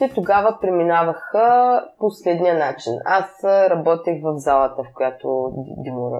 [0.00, 2.92] работите тогава преминаваха последния начин.
[3.04, 6.12] Аз работех в залата, в която Димур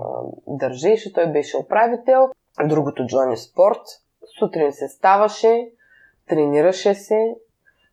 [0.46, 2.28] държеше, той беше управител.
[2.64, 3.82] Другото Джони Спорт.
[4.38, 5.70] Сутрин се ставаше,
[6.28, 7.34] тренираше се,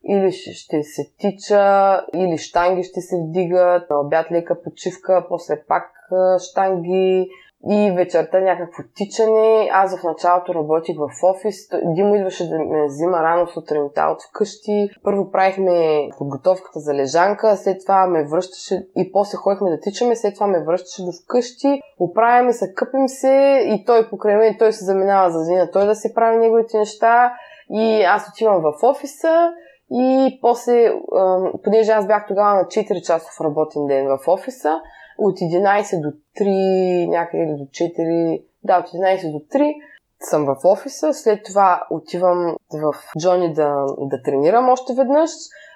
[0.04, 5.92] или ще се тича, или штанги ще се вдигат, на обяд лека почивка, после пак
[6.40, 7.30] штанги,
[7.70, 9.70] и вечерта някакво тичане.
[9.72, 11.56] Аз в началото работих в офис.
[11.86, 14.90] Димо идваше да ме взима рано сутринта от вкъщи.
[15.04, 20.34] Първо правихме подготовката за лежанка, след това ме връщаше и после ходихме да тичаме, след
[20.34, 21.82] това ме връщаше до вкъщи.
[22.00, 25.96] Оправяме се, къпим се и той покрай мен, той се заминава за деня, той да
[25.96, 27.34] си прави неговите неща
[27.70, 29.52] и аз отивам в офиса
[29.92, 30.94] и после,
[31.64, 34.82] понеже аз бях тогава на 4 часов работен ден в офиса,
[35.18, 39.74] от 11 до 3, някъде до 4, да, от 11 до 3
[40.20, 45.30] съм в офиса, след това отивам в Джони да, да тренирам още веднъж.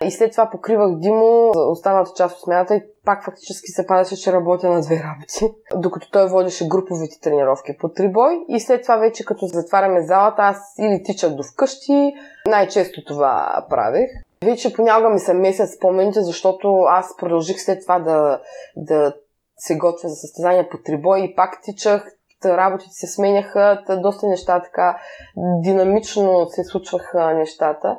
[0.04, 4.16] И след това покривах Димо за останалата част от смяната и пак фактически се падаше,
[4.16, 5.56] че работя на две работи.
[5.76, 8.40] Докато той водеше груповите тренировки по трибой.
[8.48, 12.14] И след това вече като затваряме залата, аз или тичах до вкъщи,
[12.48, 14.10] най-често това правих.
[14.46, 18.42] Вече понякога ми се месят спомените, защото аз продължих след това да,
[18.76, 19.14] да
[19.62, 22.06] се готвя за състезания по трибой и пак тичах,
[22.46, 25.00] работите се сменяха, доста неща така
[25.38, 27.98] динамично се случваха нещата.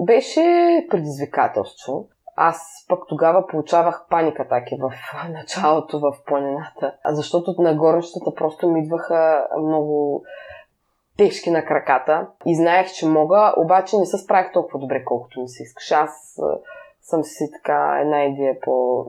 [0.00, 0.42] Беше
[0.90, 2.08] предизвикателство.
[2.36, 4.92] Аз пък тогава получавах паника атаки в
[5.30, 10.24] началото в планината, защото на горнищата просто ми идваха много
[11.16, 15.48] тежки на краката и знаех, че мога, обаче не се справих толкова добре, колкото ми
[15.48, 15.94] се искаше.
[15.94, 16.40] Аз
[17.02, 19.04] съм си така една идея по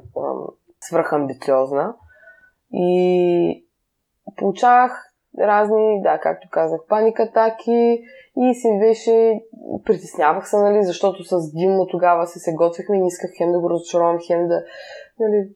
[0.79, 1.95] свръхамбициозна.
[2.73, 3.65] И
[4.37, 5.07] получавах
[5.39, 8.03] разни, да, както казах, паникатаки
[8.37, 9.41] и си беше,
[9.85, 13.59] притеснявах се, нали, защото с Димо тогава се се готвихме и не исках хем да
[13.59, 14.63] го разочаровам, хем да,
[15.19, 15.49] нали,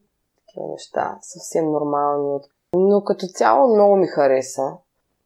[0.46, 2.38] такива неща, съвсем нормални.
[2.74, 4.72] Но като цяло много ми хареса.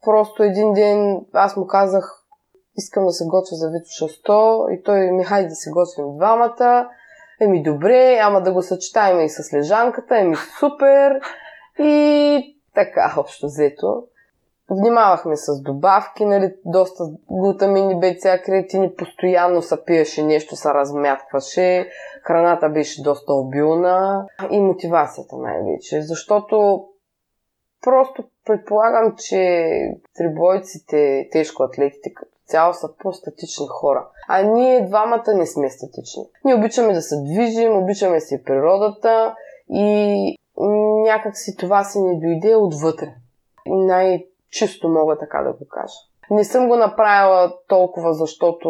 [0.04, 2.24] Просто един ден аз му казах,
[2.76, 3.88] искам да се готвя за Вито
[4.28, 6.88] 100 и той ми хайде да се готвим двамата.
[7.40, 11.20] Еми добре, ама да го съчетаем и с лежанката, еми супер.
[11.78, 14.04] И така, общо взето.
[14.70, 21.90] Внимавахме с добавки, нали, доста глутамини, беца, креатини, постоянно се пиеше нещо, се размяткваше,
[22.22, 26.84] храната беше доста обилна и мотивацията най-вече, защото
[27.82, 29.68] просто предполагам, че
[30.16, 34.08] трибойците, тежко атлетите като цяло са по-статични хора.
[34.28, 36.22] А ние двамата не сме статични.
[36.44, 39.34] Ние обичаме да се движим, обичаме си природата
[39.70, 40.36] и
[41.06, 43.14] някак си това си ни дойде отвътре.
[43.66, 45.98] Най-чисто мога така да го кажа.
[46.30, 48.68] Не съм го направила толкова, защото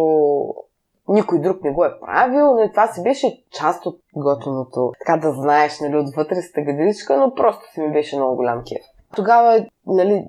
[1.09, 4.93] никой друг не го е правил, но това си беше част от готиното.
[4.99, 6.53] Така да знаеш, нали, отвътре с
[7.11, 8.96] но просто си ми беше много голям кеф.
[9.17, 10.25] Тогава нали,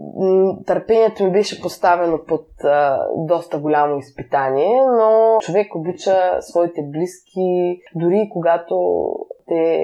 [0.65, 8.29] търпението ми беше поставено под а, доста голямо изпитание, но човек обича своите близки, дори
[8.33, 9.05] когато
[9.47, 9.81] те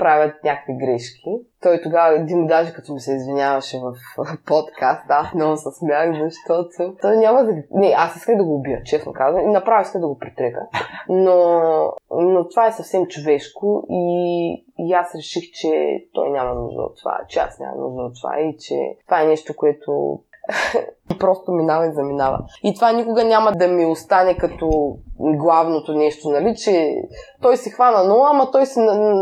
[0.00, 1.30] правят някакви грешки.
[1.62, 3.92] Той тогава, Димо даже като ми се извиняваше в
[4.46, 7.52] подкаст, да, много се смях, защото той няма да...
[7.70, 10.60] Не, аз исках да го убия, честно казвам, и направо исках да го притрека.
[11.08, 11.36] Но,
[12.10, 17.20] но това е съвсем човешко и, и аз реших, че той няма нужда от това,
[17.28, 18.74] че аз нямам нужда от това и че
[19.06, 20.20] това е нещо, което
[21.18, 22.38] просто минава и заминава.
[22.62, 26.94] И това никога няма да ми остане като главното нещо, нали, че
[27.42, 28.80] той си хвана нула, ама той си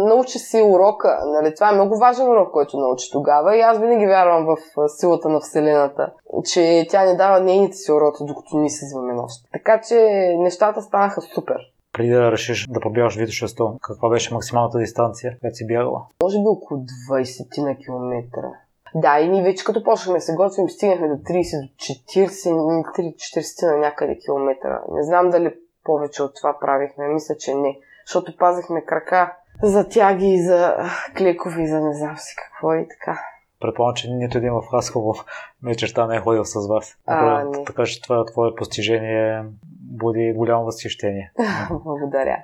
[0.09, 1.19] научи си урока.
[1.27, 4.57] Нали, това е много важен урок, който научи тогава и аз винаги вярвам в
[4.89, 6.11] силата на Вселената,
[6.53, 9.45] че тя не дава нейните си уроци, докато ние си взимаме нощ.
[9.53, 9.97] Така че
[10.39, 11.59] нещата станаха супер
[11.99, 16.03] преди да решиш да побягаш Вито 600, каква беше максималната дистанция, която си бягала?
[16.23, 18.51] Може би около 20 на километра.
[18.95, 21.73] Да, и ние вече като почнахме се готвим, стигнахме до 30, до
[22.19, 24.83] 40, 40 на някъде километра.
[24.93, 25.55] Не знам дали
[25.85, 27.09] повече от това правихме.
[27.09, 27.79] Мисля, че не.
[28.07, 30.77] Защото пазихме крака за тяги, за
[31.17, 33.21] клекови, за не знам си какво и така.
[33.61, 35.15] Предполагам, че нито един в Хасково
[35.63, 36.97] вечерта не е ходил с вас.
[37.07, 37.65] А, не.
[37.65, 39.45] Така че това твое постижение
[39.89, 41.33] буди голямо възхищение.
[41.85, 42.37] Благодаря.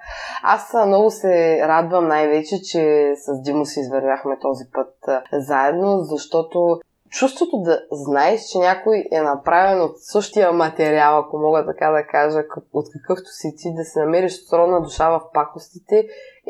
[0.43, 4.95] Аз много се радвам най-вече, че с Димо си извървяхме този път
[5.33, 6.81] заедно, защото
[7.11, 12.39] чувството да знаеш, че някой е направен от същия материал, ако мога така да кажа,
[12.73, 16.07] от какъвто си ти, да се намериш сродна душа в пакостите,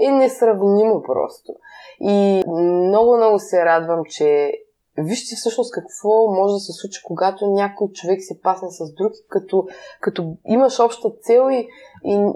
[0.06, 1.52] е несравнимо просто.
[2.00, 4.52] И много-много се радвам, че
[4.98, 9.66] вижте всъщност какво може да се случи, когато някой човек се пасне с друг, като,
[10.00, 11.68] като имаш обща цел и,
[12.04, 12.34] и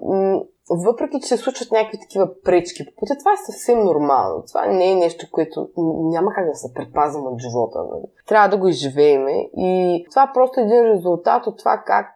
[0.70, 4.44] въпреки, че се случват някакви такива пречки по пътя, това е съвсем нормално.
[4.48, 5.68] Това не е нещо, което
[6.10, 7.78] няма как да се предпазим от живота.
[7.78, 8.04] Нали?
[8.26, 12.08] Трябва да го изживеем и това е просто един резултат от това как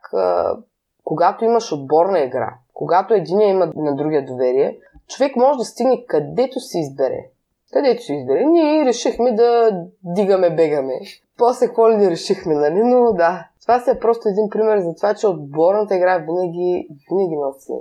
[1.05, 4.79] когато имаш отборна игра, когато един има на другия доверие,
[5.09, 7.31] човек може да стигне където си избере.
[7.73, 8.45] Където си избере.
[8.45, 11.01] Ние решихме да дигаме, бегаме.
[11.39, 12.81] После какво ли решихме, нали?
[12.85, 13.49] Но да.
[13.63, 17.73] Това си е просто един пример за това, че отборната игра винаги, винаги носи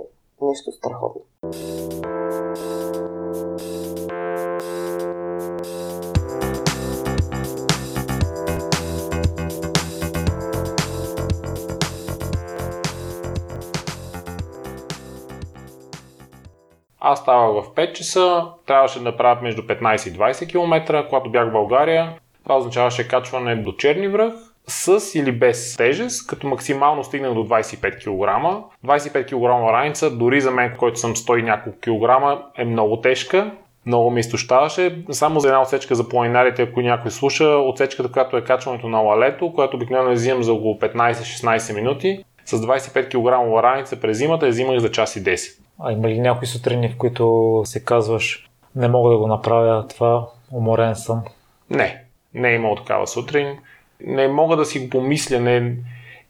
[0.42, 1.22] нещо страхотно.
[17.04, 21.48] Аз ставах в 5 часа, трябваше да направя между 15 и 20 км, когато бях
[21.48, 22.12] в България.
[22.42, 24.34] Това означаваше качване до Черни връх,
[24.66, 28.62] с или без тежест, като максимално стигнах до 25 кг.
[28.86, 33.50] 25 кг раница, дори за мен, който съм 100 и няколко килограма, е много тежка.
[33.86, 35.04] Много ми изтощаваше.
[35.10, 39.52] Само за една отсечка за планинарите, ако някой слуша, отсечката, която е качването на лалето,
[39.52, 44.78] която обикновено взимам за около 15-16 минути, с 25 кг раница през зимата я взимах
[44.78, 45.58] за час и 10.
[45.80, 50.26] А има ли някои сутрини, в които се казваш, не мога да го направя това,
[50.52, 51.22] уморен съм?
[51.70, 52.04] Не,
[52.34, 53.58] не е имало такава сутрин.
[54.06, 55.40] Не мога да си го помисля.
[55.40, 55.76] Не...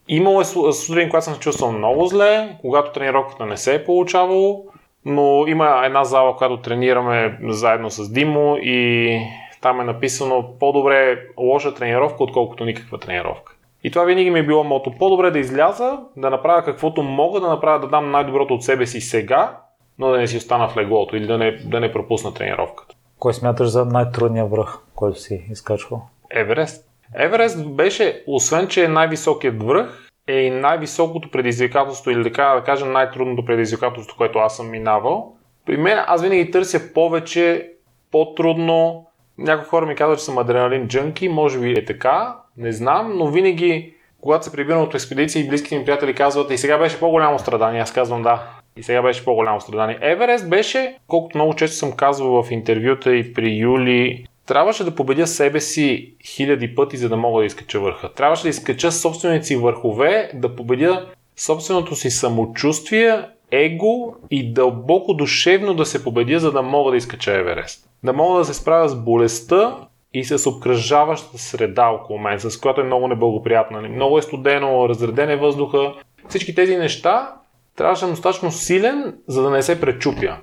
[0.08, 4.64] Имало е сутрин, когато съм се чувствал много зле, когато тренировката не се е получавало,
[5.04, 9.18] но има една зала, която тренираме заедно с Димо и
[9.60, 13.52] там е написано по-добре лоша тренировка, отколкото никаква тренировка.
[13.84, 14.92] И това винаги ми е било мото.
[14.98, 19.00] По-добре да изляза, да направя каквото мога да направя, да дам най-доброто от себе си
[19.00, 19.58] сега,
[19.98, 22.94] но да не си остана в леглото или да не, да не пропусна тренировката.
[23.18, 26.02] Кой смяташ за най-трудния връх, който си изкачвал?
[26.30, 26.88] Еверест.
[27.14, 32.92] Еверест беше, освен че е най-високият връх, е и най-високото предизвикателство или така да кажем
[32.92, 35.32] най-трудното предизвикателство, което аз съм минавал.
[35.66, 37.72] При мен аз винаги търся повече,
[38.12, 39.06] по-трудно.
[39.42, 43.26] Някои хора ми казват, че съм адреналин джънки, може би е така, не знам, но
[43.26, 47.38] винаги, когато се прибирам от експедиция и близките ми приятели казват, и сега беше по-голямо
[47.38, 48.42] страдание, аз казвам да.
[48.76, 49.98] И сега беше по-голямо страдание.
[50.00, 55.26] Еверест беше, колкото много често съм казвал в интервюта и при Юли, трябваше да победя
[55.26, 58.12] себе си хиляди пъти, за да мога да изкача върха.
[58.12, 61.06] Трябваше да изкача собствените си върхове, да победя
[61.36, 67.32] собственото си самочувствие, его и дълбоко душевно да се победя, за да мога да изкача
[67.32, 67.91] Еверест.
[68.04, 69.76] Да мога да се справя с болестта
[70.14, 73.80] и с обкръжаващата среда около мен, с която е много неблагоприятна.
[73.80, 75.94] Много е студено, разреден е въздуха.
[76.28, 77.34] Всички тези неща
[77.76, 80.36] трябваше да съм достатъчно силен, за да не се пречупя.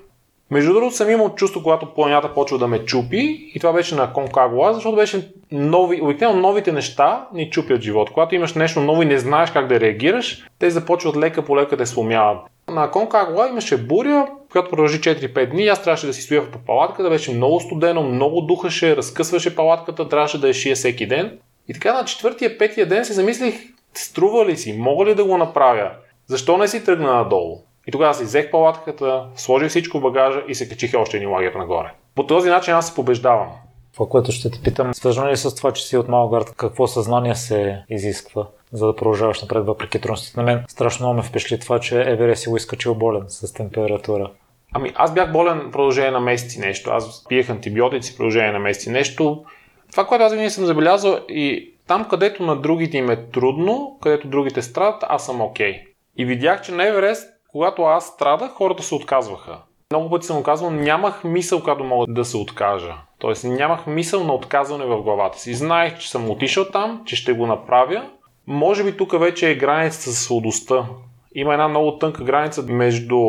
[0.50, 4.12] Между другото съм имал чувство, когато планята почва да ме чупи и това беше на
[4.12, 8.10] Конкагуа, защото беше нови, обикновено новите неща ни чупят живот.
[8.10, 11.76] Когато имаш нещо ново и не знаеш как да реагираш, те започват лека по лека
[11.76, 12.38] да сломяват.
[12.68, 15.66] На Конкагуа имаше буря, която продължи 4-5 дни.
[15.66, 20.40] Аз трябваше да си стоя по палатката, беше много студено, много духаше, разкъсваше палатката, трябваше
[20.40, 21.38] да я шия всеки ден.
[21.68, 23.54] И така на четвъртия, петия ден се замислих,
[23.94, 25.90] струва ли си, мога ли да го направя?
[26.26, 27.58] Защо не си тръгна надолу?
[27.86, 31.54] И тогава си взех палатката, сложих всичко в багажа и се качих още един лагер
[31.54, 31.92] нагоре.
[32.14, 33.48] По този начин аз се побеждавам.
[33.92, 37.34] Това, което ще те питам, свързано ли с това, че си от Малгард, какво съзнание
[37.34, 40.40] се изисква, за да продължаваш напред въпреки трудностите?
[40.40, 44.30] На мен страшно много ме впечатли това, че Евере си го изкачил болен с температура.
[44.72, 46.90] Ами аз бях болен в продължение на месеци нещо.
[46.90, 49.44] Аз пиех антибиотици в продължение на месеци нещо.
[49.90, 54.28] Това, което аз винаги съм забелязал и там, където на другите им е трудно, където
[54.28, 55.72] другите страдат, аз съм окей.
[55.72, 55.86] Okay.
[56.16, 59.58] И видях, че на Еверест когато аз страдах, хората се отказваха.
[59.92, 62.94] Много пъти съм казвал, нямах мисъл, когато мога да се откажа.
[63.18, 65.54] Тоест нямах мисъл на отказване в главата си.
[65.54, 68.10] Знаех, че съм отишъл там, че ще го направя.
[68.46, 70.86] Може би тук вече е границата с сладостта.
[71.34, 73.20] Има една много тънка граница между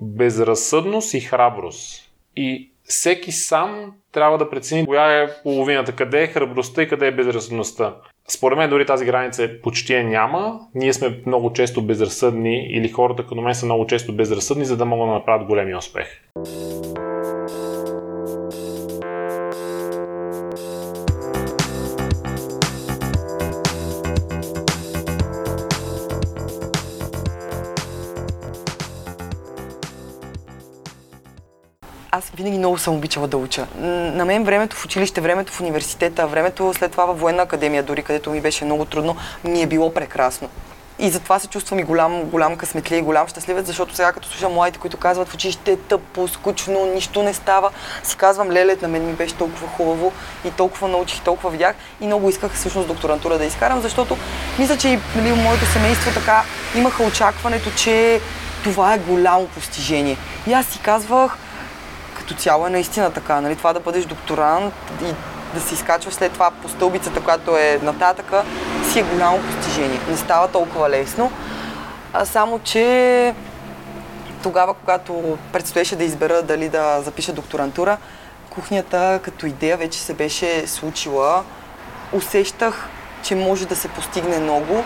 [0.00, 2.10] безразсъдност и храброст.
[2.36, 7.14] И всеки сам трябва да прецени коя е половината, къде е храбростта и къде е
[7.14, 7.94] безразсъдността.
[8.30, 10.60] Според мен дори тази граница почти я няма.
[10.74, 14.84] Ние сме много често безразсъдни или хората като мен са много често безразсъдни, за да
[14.84, 16.06] могат да направят големи успех.
[32.18, 33.66] Аз винаги много съм обичала да уча.
[34.14, 38.02] На мен времето в училище, времето в университета, времето след това във военна академия, дори
[38.02, 40.48] където ми беше много трудно, ми е било прекрасно.
[40.98, 44.52] И затова се чувствам и голям, голям късметли и голям щастливец, защото сега като слушам
[44.52, 47.70] младите, които казват в училище е тъпо, скучно, нищо не става,
[48.02, 50.12] си казвам, леле, на мен ми беше толкова хубаво
[50.44, 54.16] и толкова научих, толкова видях и много исках всъщност докторантура да изкарам, защото
[54.58, 56.42] мисля, че и нали, моето семейство така
[56.76, 58.20] имаха очакването, че
[58.64, 60.16] това е голямо постижение.
[60.46, 61.38] И аз си казвах,
[62.28, 63.56] като цяло е наистина така, нали?
[63.56, 65.14] това да бъдеш докторант и
[65.54, 68.44] да се изкачваш след това по стълбицата, която е нататъка,
[68.92, 70.00] си е голямо постижение.
[70.10, 71.32] Не става толкова лесно.
[72.12, 73.34] А само, че
[74.42, 77.96] тогава, когато предстоеше да избера дали да запиша докторантура,
[78.50, 81.44] кухнята като идея вече се беше случила.
[82.12, 82.88] Усещах,
[83.22, 84.84] че може да се постигне много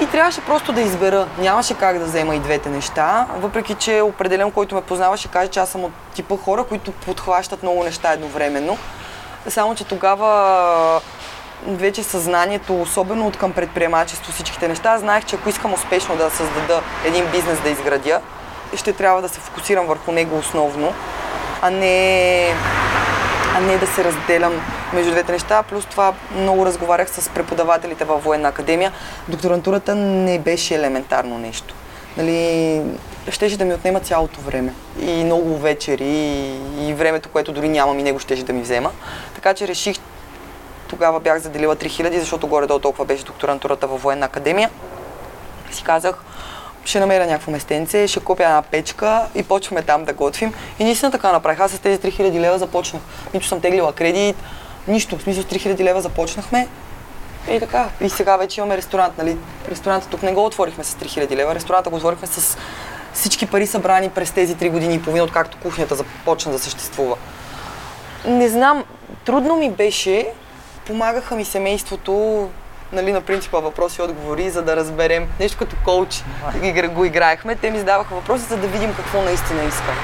[0.00, 1.26] и трябваше просто да избера.
[1.38, 5.60] Нямаше как да взема и двете неща, въпреки че определен, който ме познаваше, каже, че
[5.60, 8.78] аз съм от типа хора, които подхващат много неща едновременно.
[9.48, 11.00] Само, че тогава
[11.66, 16.82] вече съзнанието, особено от към предприемачество, всичките неща, знаех, че ако искам успешно да създада
[17.04, 18.20] един бизнес да изградя,
[18.76, 20.94] ще трябва да се фокусирам върху него основно,
[21.62, 22.54] а не,
[23.58, 24.52] а не да се разделям
[24.92, 25.62] между двете неща.
[25.62, 28.92] Плюс това много разговарях с преподавателите във военна академия.
[29.28, 31.74] Докторантурата не беше елементарно нещо.
[32.16, 32.82] Нали,
[33.30, 34.74] щеше да ми отнема цялото време.
[35.00, 38.90] И много вечери, и, и времето, което дори нямам и него щеше да ми взема.
[39.34, 39.96] Така че реших,
[40.88, 44.70] тогава бях заделила 3000, защото горе-долу толкова беше докторантурата във военна академия.
[45.70, 46.24] Си казах,
[46.88, 50.54] ще намеря някакво местенце, ще купя една печка и почваме там да готвим.
[50.78, 51.60] И наистина така направих.
[51.60, 53.02] Аз с тези 3000 лева започнах.
[53.34, 54.36] Нито съм теглила кредит,
[54.88, 55.18] нищо.
[55.18, 56.68] В смисъл с 3000 лева започнахме.
[57.50, 57.88] И така.
[58.00, 59.18] И сега вече имаме ресторант.
[59.18, 59.36] Нали?
[59.70, 61.54] Ресторанта тук не го отворихме с 3000 лева.
[61.54, 62.58] Ресторанта го отворихме с
[63.14, 67.16] всички пари събрани през тези 3 години и половина, откакто кухнята започна да съществува.
[68.26, 68.84] Не знам,
[69.24, 70.26] трудно ми беше.
[70.86, 72.48] Помагаха ми семейството,
[72.92, 76.24] нали, на принципа въпроси и отговори, за да разберем нещо като коуч.
[76.88, 77.56] Го играехме.
[77.56, 79.94] Те ми задаваха въпроси, за да видим какво наистина искам.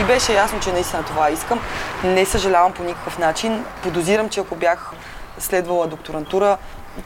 [0.00, 1.60] И беше ясно, че наистина това искам.
[2.04, 3.64] Не съжалявам по никакъв начин.
[3.82, 4.92] Подозирам, че ако бях
[5.38, 6.56] следвала докторантура,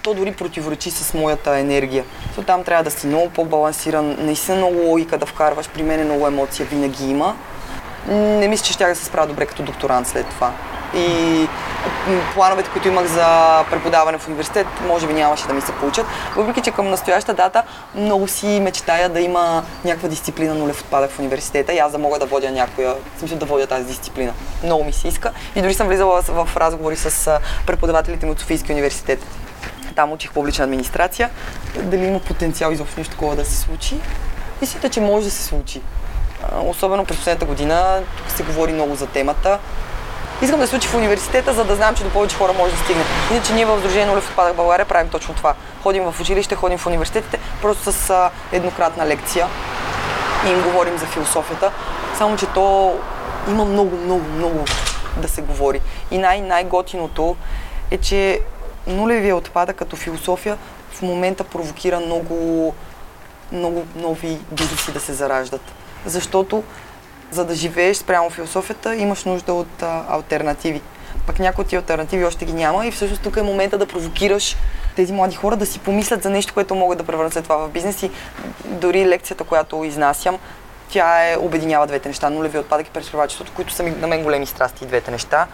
[0.03, 2.05] то дори противоречи с моята енергия.
[2.35, 5.69] То там трябва да си много по-балансиран, наистина много логика да вкарваш.
[5.69, 7.37] При мен много емоция винаги има.
[8.09, 10.53] Не мисля, че ще да се справя добре като докторант след това.
[10.97, 11.49] И
[12.35, 13.27] плановете, които имах за
[13.71, 16.07] преподаване в университет, може би нямаше да ми се получат.
[16.37, 17.63] Въпреки, че към настояща дата
[17.95, 22.19] много си мечтая да има някаква дисциплина нулев отпадък в университета и аз да мога
[22.19, 24.33] да водя някоя, в смисъл да водя тази дисциплина.
[24.65, 25.31] Много ми се иска.
[25.57, 29.27] И дори съм влизала в разговори с преподавателите ми от Софийския университет.
[29.95, 31.31] Там учих публична администрация.
[31.83, 33.97] Дали има потенциал изобщо нещо такова да се случи?
[34.61, 35.81] Мисля, че може да се случи.
[36.63, 39.59] Особено през последната година, тук се говори много за темата.
[40.43, 42.79] Искам да се случи в университета, за да знам, че до повече хора може да
[42.79, 43.05] стигне.
[43.31, 45.55] Иначе ние в Сдружение Нулев отпадък България правим точно това.
[45.83, 49.47] Ходим в училище, ходим в университетите, просто с а, еднократна лекция
[50.47, 51.73] и им говорим за философията.
[52.19, 52.95] Само, че то
[53.49, 54.65] има много, много, много
[55.17, 55.81] да се говори.
[56.11, 57.37] И най- най-готиното
[57.91, 58.41] е, че
[58.87, 60.59] нулевия отпадък като философия
[60.93, 62.75] в момента провокира много,
[63.53, 65.63] много нови бизнеси да се зараждат.
[66.07, 66.63] Защото
[67.35, 70.81] за да живееш спрямо философията, имаш нужда от а, альтернативи.
[71.27, 74.57] Пък някои от тези альтернативи още ги няма и всъщност тук е момента да провокираш
[74.97, 78.03] тези млади хора да си помислят за нещо, което могат да превърнат това в бизнес
[78.03, 78.11] и
[78.65, 80.39] дори лекцията, която изнасям,
[80.89, 84.47] тя е, обединява двете неща, нулеви отпадък и предприемачеството, които са ми, на мен големи
[84.47, 85.47] страсти и двете неща.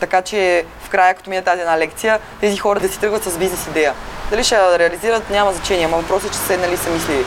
[0.00, 3.38] Така че в края, като мине тази една лекция, тези хора да си тръгват с
[3.38, 3.94] бизнес идея.
[4.30, 7.24] Дали ще я реализират, няма значение, но въпросът е, че седнали са мислили.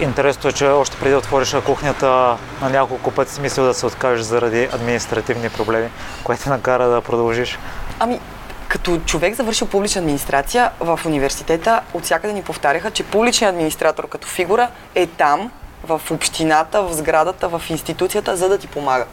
[0.00, 3.86] Интересното е, че още преди да отвориш кухнята на няколко пъти си мислил да се
[3.86, 5.88] откажеш заради административни проблеми,
[6.24, 7.58] което накара да продължиш.
[7.98, 8.20] Ами,
[8.68, 14.28] като човек завършил публична администрация в университета, от всякъде ни повтаряха, че публичният администратор като
[14.28, 15.50] фигура е там,
[15.84, 19.06] в общината, в сградата, в институцията, за да ти помага.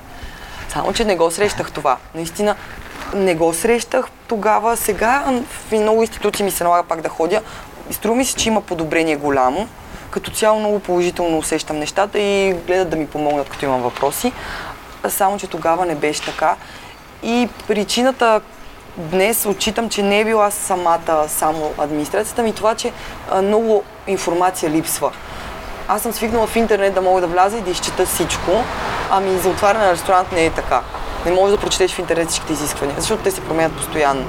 [0.70, 1.98] Само, че не го срещах това.
[2.16, 2.56] Наистина,
[3.16, 4.78] не го срещах тогава.
[4.78, 7.42] Сега в много институции ми се налага пак да ходя.
[7.92, 9.68] Струва ми се, че има подобрение голямо
[10.10, 14.32] като цяло много положително усещам нещата и гледат да ми помогнат, като имам въпроси.
[15.08, 16.56] Само, че тогава не беше така.
[17.24, 18.42] И причината
[18.98, 22.92] днес отчитам, че не е била самата само администрацията ми, това, че
[23.44, 25.12] много информация липсва.
[25.88, 28.52] Аз съм свикнала в интернет да мога да вляза и да изчета всичко,
[29.12, 30.82] ами за отваряне на ресторант не е така.
[31.26, 34.26] Не можеш да прочетеш в интернет всичките изисквания, защото те се променят постоянно.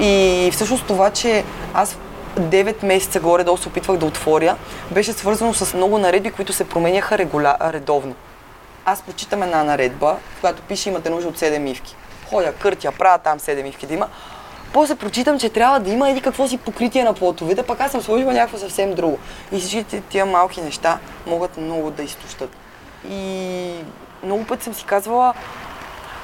[0.00, 1.96] И всъщност това, че аз
[2.38, 4.56] 9 месеца горе-долу се опитвах да отворя,
[4.90, 7.56] беше свързано с много наредби, които се променяха регуля...
[7.60, 8.14] редовно.
[8.84, 11.96] Аз почитам една наредба, която пише имате нужда от 7 мивки.
[12.30, 14.08] Ходя, къртя, правя там 7 мивки да има.
[14.72, 18.02] После прочитам, че трябва да има еди какво си покритие на плотовете, пък аз съм
[18.02, 19.18] сложила някакво съвсем друго.
[19.52, 22.50] И всичките тия малки неща могат много да изтощат.
[23.10, 23.74] И
[24.22, 25.34] много пъти съм си казвала,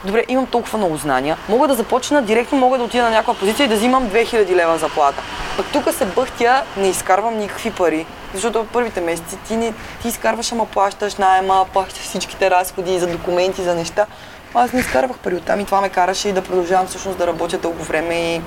[0.05, 3.65] добре, имам толкова много знания, мога да започна директно, мога да отида на някаква позиция
[3.65, 5.23] и да взимам 2000 лева заплата.
[5.57, 8.07] Пък тук се бъхтя, не изкарвам никакви пари.
[8.35, 13.07] Защото в първите месеци ти, не, ти изкарваш, ама плащаш найема, плащаш всичките разходи за
[13.07, 14.07] документи, за неща.
[14.55, 17.59] Аз не изкарвах пари оттам и това ме караше и да продължавам всъщност да работя
[17.59, 18.41] дълго време и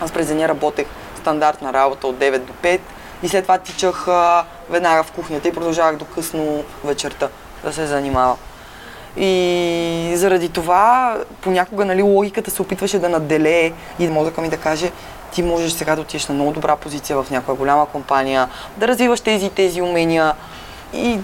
[0.00, 2.80] аз през деня работех стандартна работа от 9 до 5
[3.22, 4.06] и след това тичах
[4.70, 7.28] веднага в кухнята и продължавах до късно вечерта
[7.64, 8.36] да се занимава.
[9.16, 14.90] И заради това понякога нали, логиката се опитваше да наделее и мозъка ми да каже
[15.32, 19.20] ти можеш сега да отидеш на много добра позиция в някоя голяма компания, да развиваш
[19.20, 20.32] тези и тези умения.
[20.92, 21.18] И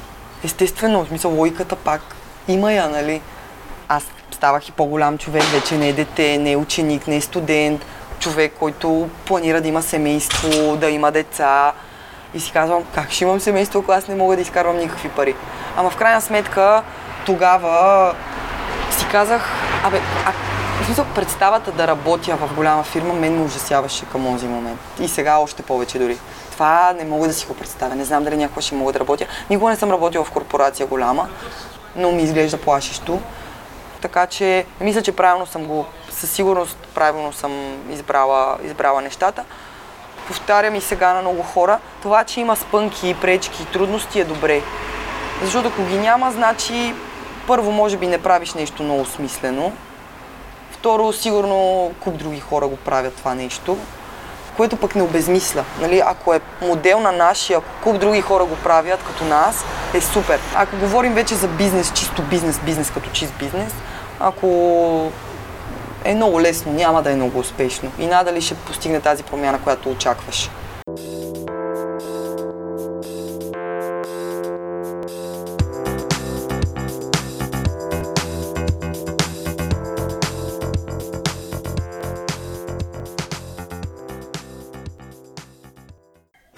[0.44, 2.00] естествено, в смисъл логиката пак
[2.48, 3.20] има я, нали?
[3.88, 7.86] Аз ставах и по-голям човек, вече не е дете, не е ученик, не е студент,
[8.18, 11.72] човек, който планира да има семейство, да има деца.
[12.34, 15.34] И си казвам, как ще имам семейство, ако аз не мога да изкарвам никакви пари.
[15.76, 16.82] Ама в крайна сметка,
[17.26, 18.14] тогава
[18.90, 19.48] си казах,
[19.84, 20.32] абе, а,
[20.82, 24.80] в смисъл, представата да работя в голяма фирма мен ме ужасяваше към този момент.
[25.00, 26.18] И сега още повече дори.
[26.50, 27.94] Това не мога да си го представя.
[27.94, 29.26] Не знам дали някога ще мога да работя.
[29.50, 31.28] Никога не съм работила в корпорация голяма,
[31.96, 33.20] но ми изглежда плашещо.
[34.00, 37.52] Така че мисля, че правилно съм го, със сигурност правилно съм
[37.90, 39.44] избрала, избрала нещата.
[40.26, 44.62] Повтарям и сега на много хора, това, че има спънки, пречки, трудности е добре.
[45.42, 46.94] Защото ако ги няма, значи
[47.50, 49.72] първо може би не правиш нещо много смислено.
[50.70, 53.76] Второ, сигурно куп други хора го правят това нещо,
[54.56, 55.64] което пък не обезмисля.
[55.80, 56.02] Нали?
[56.06, 59.64] Ако е модел на нашия, ако куп други хора го правят като нас,
[59.94, 60.40] е супер.
[60.54, 63.72] Ако говорим вече за бизнес, чисто бизнес, бизнес като чист бизнес,
[64.20, 64.46] ако
[66.04, 69.90] е много лесно, няма да е много успешно и надали ще постигне тази промяна, която
[69.90, 70.50] очакваш.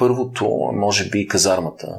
[0.02, 1.98] Първото, може би, казармата,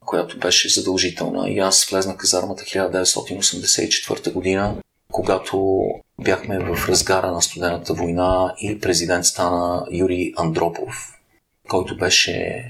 [0.00, 1.50] която беше задължителна.
[1.50, 4.76] И аз влезнах казармата 1984 година,
[5.12, 5.80] когато
[6.20, 11.20] бяхме в разгара на студената война и президент стана Юрий Андропов,
[11.68, 12.64] който беше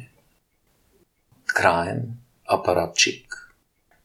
[1.46, 2.03] краен
[2.46, 3.55] апаратчик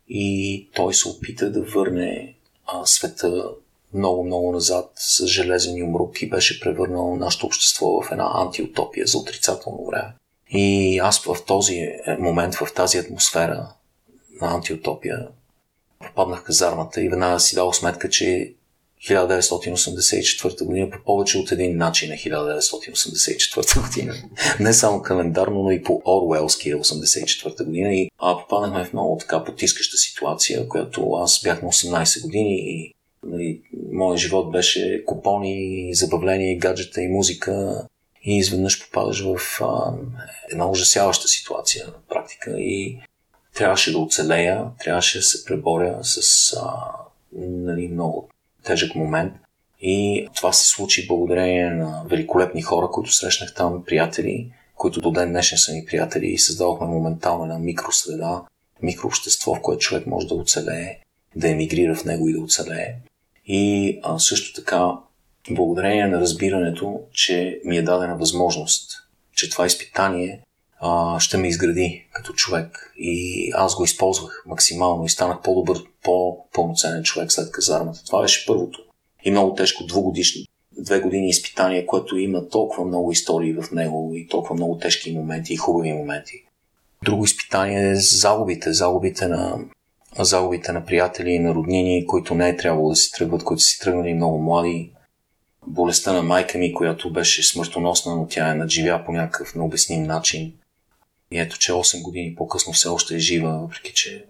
[0.07, 2.35] и той се опита да върне
[2.67, 3.43] а, света
[3.93, 9.85] много-много назад с железен юмрук и беше превърнал нашето общество в една антиутопия за отрицателно
[9.85, 10.13] време.
[10.49, 11.87] И аз в този
[12.19, 13.67] момент, в тази атмосфера
[14.41, 15.27] на антиутопия,
[15.99, 18.53] попаднах в казармата и веднага си дал сметка, че
[19.03, 24.15] 1984 година по повече от един начин е 1984 година.
[24.59, 27.93] Не само календарно, но и по Орвелски е 84 година.
[27.93, 32.93] И а, попаднахме в много така потискаща ситуация, която аз бях на 18 години и
[33.25, 37.85] нали, моят живот беше купони, забавления, гаджета и музика
[38.25, 39.93] и изведнъж попадаш в а,
[40.51, 42.99] една ужасяваща ситуация на практика и
[43.53, 46.91] трябваше да оцелея, трябваше да се преборя с а,
[47.41, 48.29] нали, много
[48.63, 49.33] тежък момент.
[49.81, 55.29] И това се случи благодарение на великолепни хора, които срещнах там, приятели, които до ден
[55.29, 58.41] днешен са ми приятели и създадохме моментално една микросреда,
[58.81, 60.99] микрообщество, в което човек може да оцелее,
[61.35, 62.95] да емигрира в него и да оцелее.
[63.45, 64.91] И а, също така
[65.51, 68.91] благодарение на разбирането, че ми е дадена възможност,
[69.33, 70.41] че това изпитание
[70.79, 72.93] а, ще ме изгради като човек.
[72.97, 78.03] И аз го използвах максимално и станах по-добър, по-пълноценен човек след казармата.
[78.05, 78.79] Това беше първото.
[79.23, 80.41] И много тежко двугодишно,
[80.79, 85.53] две години изпитание, което има толкова много истории в него и толкова много тежки моменти
[85.53, 86.43] и хубави моменти.
[87.03, 89.57] Друго изпитание е загубите, загубите на,
[90.19, 93.79] загубите на приятели и на роднини, които не е трябвало да си тръгват, които си
[93.79, 94.91] тръгнали много млади,
[95.67, 100.53] болестта на майка ми, която беше смъртоносна, но тя е надживя по някакъв необясним начин.
[101.31, 104.25] И ето, че 8 години по-късно все още е жива, въпреки че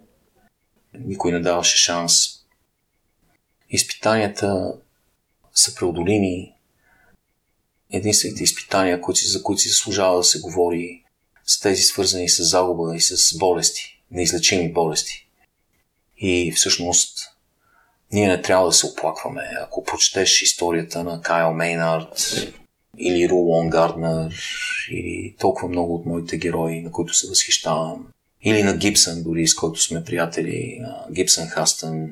[1.00, 2.13] никой не даваше шанс.
[3.69, 4.74] Изпитанията
[5.54, 6.54] са преодолими.
[7.91, 11.04] Единствените изпитания, за които си заслужава да се говори,
[11.45, 15.28] са тези свързани с загуба и с болести, неизлечими болести.
[16.17, 17.35] И всъщност
[18.13, 19.41] ние не трябва да се оплакваме.
[19.61, 22.35] Ако прочетеш историята на Кайл Мейнард
[22.97, 24.35] или Ру Лонгарднер
[24.91, 28.07] или толкова много от моите герои, на които се възхищавам,
[28.41, 32.09] или на Гибсън, дори с който сме приятели, Гибсън Хастън,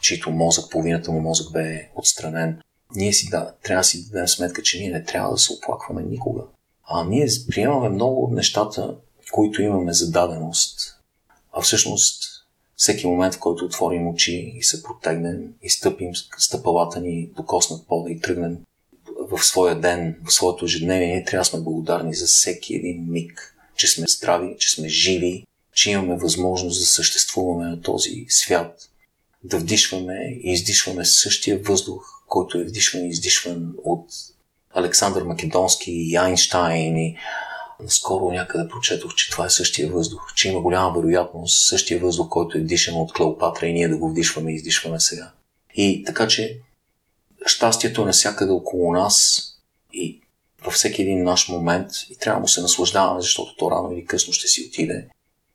[0.00, 2.60] чийто мозък, половината му мозък бе отстранен.
[2.94, 6.02] Ние си да, трябва да си дадем сметка, че ние не трябва да се оплакваме
[6.02, 6.42] никога.
[6.84, 8.94] А ние приемаме много от нещата,
[9.32, 10.96] които имаме за даденост.
[11.52, 12.29] А всъщност
[12.80, 18.10] всеки момент, в който отворим очи и се протегнем и стъпим стъпалата ни, докоснат пода
[18.10, 18.58] и тръгнем
[19.30, 23.54] в своя ден, в своето ежедневие, ние трябва да сме благодарни за всеки един миг,
[23.76, 28.88] че сме здрави, че сме живи, че имаме възможност да съществуваме на този свят,
[29.44, 34.06] да вдишваме и издишваме същия въздух, който е вдишван и издишван от
[34.74, 37.16] Александър Македонски и Айнштайн и
[37.88, 42.58] скоро някъде прочетох, че това е същия въздух, че има голяма вероятност същия въздух, който
[42.58, 45.32] е вдишан от Клеопатра и ние да го вдишваме и издишваме сега.
[45.74, 46.60] И така че
[47.46, 49.42] щастието е навсякъде около нас
[49.92, 50.20] и
[50.64, 54.32] във всеки един наш момент и трябва да се наслаждаваме, защото то рано или късно
[54.32, 55.06] ще си отиде.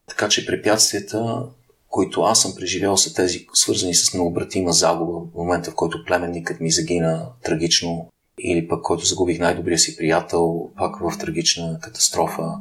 [0.07, 1.43] Така че препятствията,
[1.87, 6.59] които аз съм преживял, са тези свързани с необратима загуба в момента, в който племенникът
[6.59, 12.53] ми загина трагично или пък който загубих най-добрия си приятел, пак в трагична катастрофа,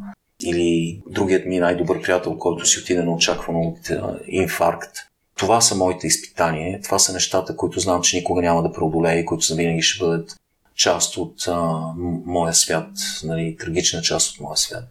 [0.42, 3.90] или другият ми най-добър приятел, който си отиде на очаквано от
[4.26, 4.96] инфаркт.
[5.36, 9.24] Това са моите изпитания, това са нещата, които знам, че никога няма да преодолея и
[9.24, 10.36] които завинаги ще бъдат
[10.74, 11.80] част от а,
[12.26, 12.88] моя свят,
[13.24, 14.84] нали, трагична част от моя свят.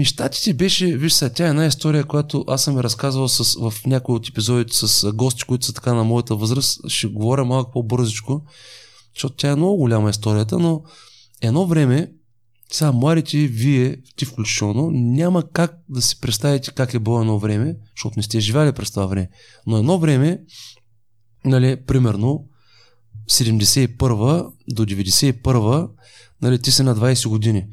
[0.00, 3.70] Еми, щатите беше, виж сега, тя е една история, която аз съм я разказвал с,
[3.70, 6.80] в някои от епизодите с гости, които са така на моята възраст.
[6.88, 8.42] Ще говоря малко по-бързичко,
[9.14, 10.82] защото тя е много голяма историята, но
[11.42, 12.12] едно време,
[12.72, 17.76] сега младите, вие, ти включително, няма как да си представите как е било едно време,
[17.96, 19.28] защото не сте живяли през това време.
[19.66, 20.40] Но едно време,
[21.44, 22.44] нали, примерно,
[23.30, 25.88] 71 до 91
[26.42, 27.66] нали, ти си на 20 години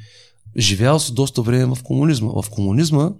[0.57, 2.31] живял си доста време в комунизма.
[2.41, 3.11] В комунизма,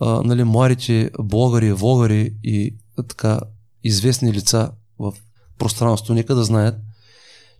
[0.00, 2.76] а, нали, младите блогъри, влогари и
[3.08, 3.40] така
[3.84, 5.12] известни лица в
[5.58, 6.74] пространството, нека да знаят,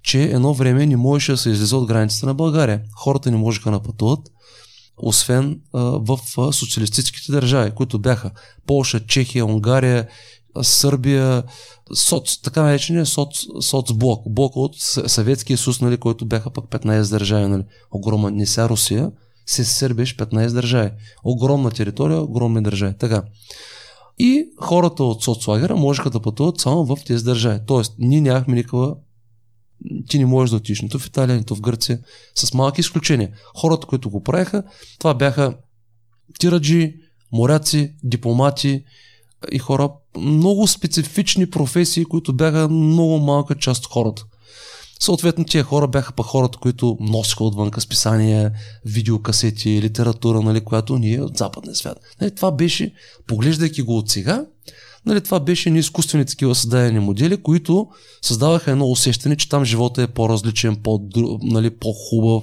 [0.03, 2.83] че едно време не можеше да се излезе от границата на България.
[2.97, 4.29] Хората не можеха да пътуват,
[4.97, 6.19] освен а, в
[6.53, 8.31] социалистическите държави, които бяха
[8.67, 10.09] Полша, Чехия, Унгария,
[10.63, 11.43] Сърбия,
[11.95, 13.29] соц, така наречения соц,
[13.61, 14.73] соцблок, блок от
[15.07, 19.11] Съветския съюз, нали, който бяха пък 15 държави, нали, огромна, не ся Русия,
[19.47, 20.91] се Сърбия 15 държави.
[21.25, 22.95] Огромна територия, огромни държави.
[22.99, 23.23] Така.
[24.19, 27.61] И хората от соцлагера можеха да пътуват само в тези държави.
[27.67, 28.95] Тоест, ние нямахме никаква
[30.09, 31.99] ти не можеш да отидеш нито в Италия, нито в Гърция,
[32.35, 33.31] с малки изключения.
[33.57, 34.63] Хората, които го правиха,
[34.99, 35.55] това бяха
[36.39, 36.95] тираджи,
[37.33, 38.85] моряци, дипломати
[39.53, 44.25] и хора, много специфични професии, които бяха много малка част от хората.
[45.01, 48.53] Съответно, тия хора бяха па хората, които носиха отвънка списания,
[48.85, 51.99] видеокасети, литература, нали, която ние от западния свят.
[52.21, 52.93] Нали, това беше,
[53.27, 54.45] поглеждайки го от сега,
[55.07, 57.89] нали, това беше ни изкуствени такива създадени модели, които
[58.23, 61.01] създаваха едно усещане, че там живота е по-различен, по,
[61.43, 62.43] нали, по-хубав,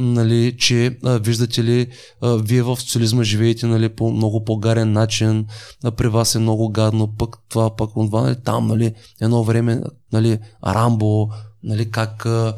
[0.00, 1.86] нали, че а, виждате ли,
[2.20, 5.46] а, вие в социализма живеете нали, по много по-гарен начин,
[5.84, 9.82] а, при вас е много гадно, пък това, пък това, нали, там, нали, едно време,
[10.12, 11.28] нали, Рамбо,
[11.62, 12.56] нали, как а,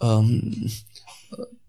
[0.00, 0.22] а,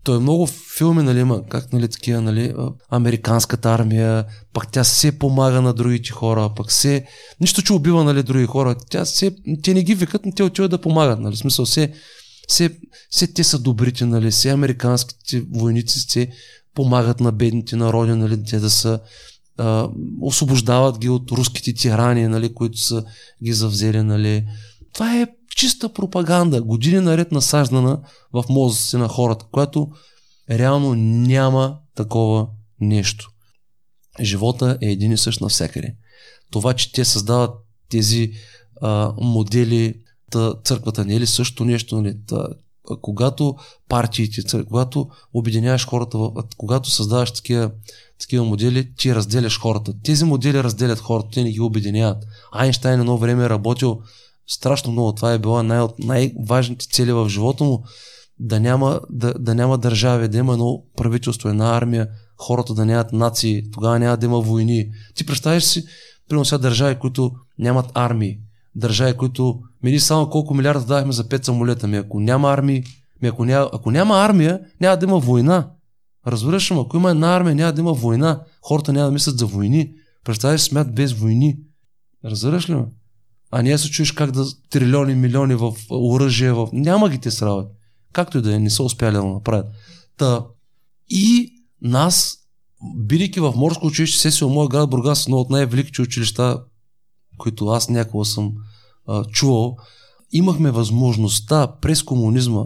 [0.04, 2.54] той е много филми, нали, има как, нали, такива, нали,
[2.90, 7.06] американската армия, пък тя се помага на другите хора, пък се,
[7.40, 10.72] нищо, че убива, нали, други хора, тя се, те не ги викат, но те отиват
[10.72, 11.94] да помагат, нали, смисъл, се,
[12.48, 12.78] все,
[13.10, 16.30] все те са добрите, нали, все американските войници се
[16.76, 19.00] помагат на бедните народи, нали, те да са
[19.58, 19.90] а,
[20.22, 23.06] освобождават ги от руските тирани, нали, които са
[23.44, 24.46] ги завзели, нали.
[24.94, 28.02] Това е чиста пропаганда, години наред насаждана
[28.34, 29.88] в мозъците на хората, която
[30.50, 32.48] реално няма такова
[32.82, 33.30] нещо.
[34.22, 35.96] Живота е един и същ навсякъде.
[36.52, 37.56] Това, че те създават
[37.90, 38.32] тези
[38.82, 40.03] а, модели
[40.34, 41.96] Та, църквата не е ли също нещо?
[41.96, 42.18] Нали?
[42.28, 42.48] Та,
[43.02, 43.56] когато
[43.90, 46.18] партиите, когато обединяваш хората,
[46.58, 47.72] когато създаваш такива,
[48.20, 49.94] такива модели, ти разделяш хората.
[50.04, 52.24] Тези модели разделят хората, те не ги обединяват.
[52.52, 54.02] Айнштайн едно време е работил
[54.48, 55.14] страшно много.
[55.14, 57.84] Това е била най- от най-важните цели в живота му.
[58.40, 63.14] Да няма, да, да няма държави, да има едно правителство, една армия, хората да нямат
[63.14, 64.90] нации, тогава няма да има войни.
[65.16, 65.84] Ти представяш си,
[66.30, 68.40] примерно сега държави, които нямат армии,
[68.76, 71.88] държави, които Мини само колко милиарда давахме за пет самолета.
[71.88, 72.84] Ми ако няма армии,
[73.22, 75.70] ми ако, няма, ако няма армия, няма да има война.
[76.28, 78.42] Разбираш ли, ако има една армия, няма да има война.
[78.62, 79.92] Хората няма да мислят за войни.
[80.24, 81.58] Представяш смят без войни.
[82.26, 82.86] Разбираш ли ме?
[83.52, 86.70] А ние се чуеш как да трилиони, милиони в оръжие, в...
[86.74, 87.72] няма ги те срават.
[88.14, 89.66] Както и да е, не са успяли да направят.
[90.18, 90.46] Та,
[91.10, 92.38] и нас,
[92.96, 96.64] бидейки в морско училище, сесия моя град Бургас, едно от най-великите училища,
[97.38, 98.54] които аз някога съм
[99.08, 99.78] а, чувал.
[100.32, 102.64] имахме възможността през комунизма,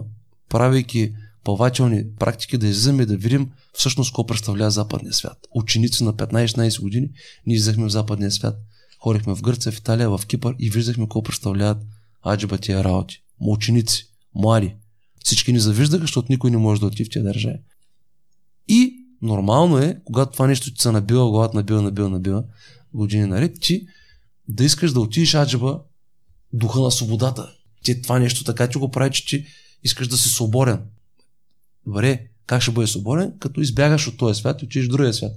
[0.48, 1.12] правейки
[1.44, 5.38] плавателни практики, да излизаме да видим всъщност какво представлява западния свят.
[5.54, 7.08] Ученици на 15-16 години
[7.46, 8.56] ние излизахме в западния свят.
[9.00, 11.78] Ходихме в Гърция, в Италия, в Кипър и виждахме какво представляват
[12.26, 13.22] аджиба тия работи.
[13.40, 14.74] Ученици, млади.
[15.24, 17.58] Всички ни завиждаха, защото никой не може да отиде в тия държави.
[18.68, 22.44] И нормално е, когато това нещо ти се набива главата, набива, набива, набива,
[22.94, 23.86] години наред, ти
[24.48, 25.80] да искаш да отидеш аджаба
[26.52, 27.52] духа на свободата.
[27.82, 29.46] Ти това нещо така ти го прави, че ти
[29.84, 30.80] искаш да си свободен.
[31.86, 33.32] Добре, как ще бъде свободен?
[33.38, 35.32] Като избягаш от този свят и отидеш в другия свят.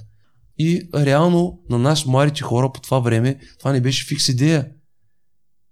[0.58, 4.70] И реално на нас, младите хора по това време, това не беше фикс идея.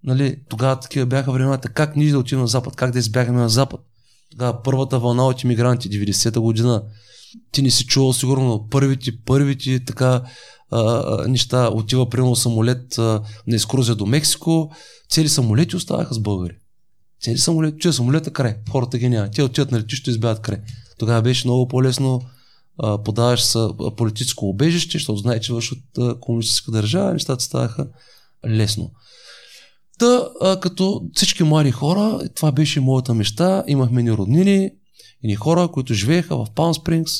[0.03, 1.69] Нали, тогава такива бяха времената.
[1.69, 2.75] Как ние да отидем на Запад?
[2.75, 3.81] Как да избягаме на Запад?
[4.31, 6.83] Тогава първата вълна от иммигранти, 90-та година.
[7.51, 10.23] Ти не си чувал сигурно първите, първите така
[10.71, 11.69] а, неща.
[11.73, 14.71] Отива примерно самолет а, на екскурзия до Мексико.
[15.09, 16.55] Цели самолети оставаха с българи.
[17.21, 18.55] Цели самолети, че самолета край.
[18.71, 19.31] Хората ги няма.
[19.31, 20.57] Те отиват на летището и избягат край.
[20.97, 22.21] Тогава беше много по-лесно
[23.05, 25.79] подаваш са политическо убежище, защото знае, че вършат
[26.19, 27.87] комунистическа държава, нещата ставаха
[28.47, 28.91] лесно.
[29.99, 34.71] Та, а, като всички млади хора, това беше моята мечта, имахме ни роднини
[35.23, 37.13] и ни хора, които живееха в Палм Спрингс,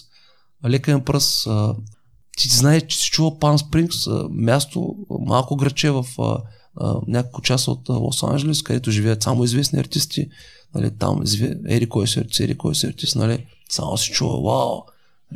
[0.66, 1.48] лекен пръс.
[1.48, 1.76] А,
[2.38, 6.06] ти знаеш, че си чува Палм Спрингс, място, малко граче в
[7.08, 10.30] няколко часа от Лос-Анджелес, където живеят само известни артисти.
[10.76, 11.24] Нали, там
[11.68, 14.82] ери кой си артист, ери кой си артист, нали, само си чува, вау,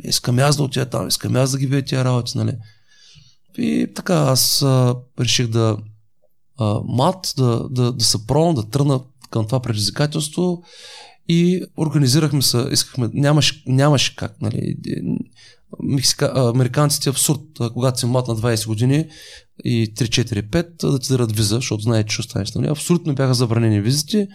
[0.04, 2.56] искам аз да отида там, искам аз да ги видя тия работи, нали.
[3.58, 5.76] И така, аз а, реших да
[6.58, 9.00] а, мат, да, да, да се пробвам, да тръгна
[9.30, 10.62] към това предизвикателство
[11.28, 14.76] и организирахме се, искахме, нямаше, нямаше как, нали,
[15.82, 17.40] Мексика, американците абсурд,
[17.72, 19.08] когато си млад на 20 години
[19.64, 22.52] и 3-4-5 да ти дадат виза, защото знаете, че останеш.
[22.52, 22.66] Нали?
[22.66, 24.28] Абсолютно бяха забранени визите.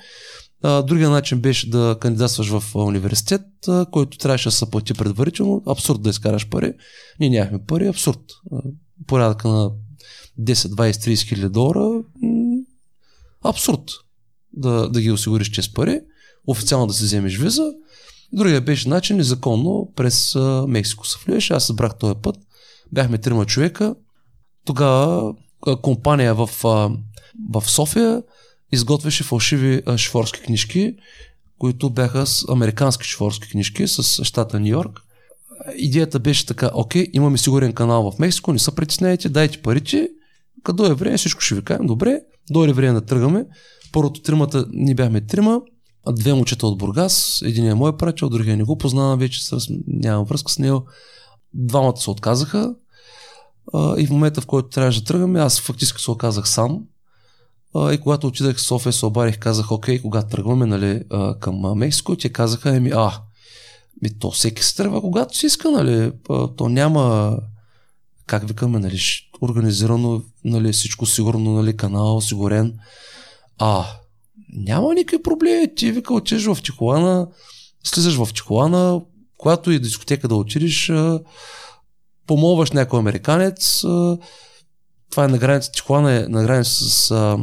[0.64, 5.64] А, другия начин беше да кандидатстваш в университет, а, който трябваше да се плати предварително.
[5.68, 6.74] Абсурд да изкараш пари.
[7.20, 8.22] Ние нямахме пари, абсурд.
[9.08, 9.72] Порядъка на
[10.40, 12.04] 10, 20, 30 хиляди долара.
[13.44, 13.84] Абсурд
[14.54, 16.02] да, да ги осигуриш чрез пари.
[16.48, 17.74] Официално да си вземеш виза.
[18.34, 20.36] Другия беше начин незаконно през
[20.68, 21.52] Мексико се влияш.
[21.52, 22.36] Аз събрах този път.
[22.92, 23.96] Бяхме трима човека.
[24.66, 25.34] Тогава
[25.82, 26.50] компания в,
[27.50, 28.24] в София
[28.72, 30.96] изготвяше фалшиви шифорски книжки,
[31.60, 35.00] които бяха с американски шифорски книжки с щата Нью Йорк.
[35.76, 40.10] Идеята беше така, окей, имаме сигурен канал в Мексико, не се притесняйте, дайте парите,
[40.64, 42.20] като е време всичко ще ви кажем, добре,
[42.52, 43.46] дойде време да тръгваме.
[43.92, 45.62] Първото тримата, ние бяхме трима,
[46.08, 50.26] две момчета от Бургас, един е мой приятел, другия не го познавам вече, с, нямам
[50.26, 50.86] връзка с него.
[51.54, 52.76] Двамата се отказаха
[53.74, 56.80] а, и в момента, в който трябваше да тръгваме, аз фактически се оказах сам.
[57.76, 61.62] А, и когато отидах в София, се обарих, казах, окей, когато тръгваме нали, а, към
[61.76, 63.22] Мексико, те казаха, еми, а,
[64.02, 67.38] ми то всеки се тръгва, когато си иска, нали, а, то няма,
[68.26, 69.00] как викаме, нали,
[69.42, 72.80] организирано, нали, всичко сигурно, нали, канал, осигурен.
[73.58, 73.86] А,
[74.54, 75.76] няма никакви проблеми.
[75.76, 77.28] Ти вика, отидеш в Тихуана,
[77.84, 79.02] слизаш в Тихуана,
[79.38, 80.92] когато и дискотека да отидеш,
[82.28, 83.82] помолваш някой американец,
[85.10, 87.38] това е на граница, Тихуана е на граница с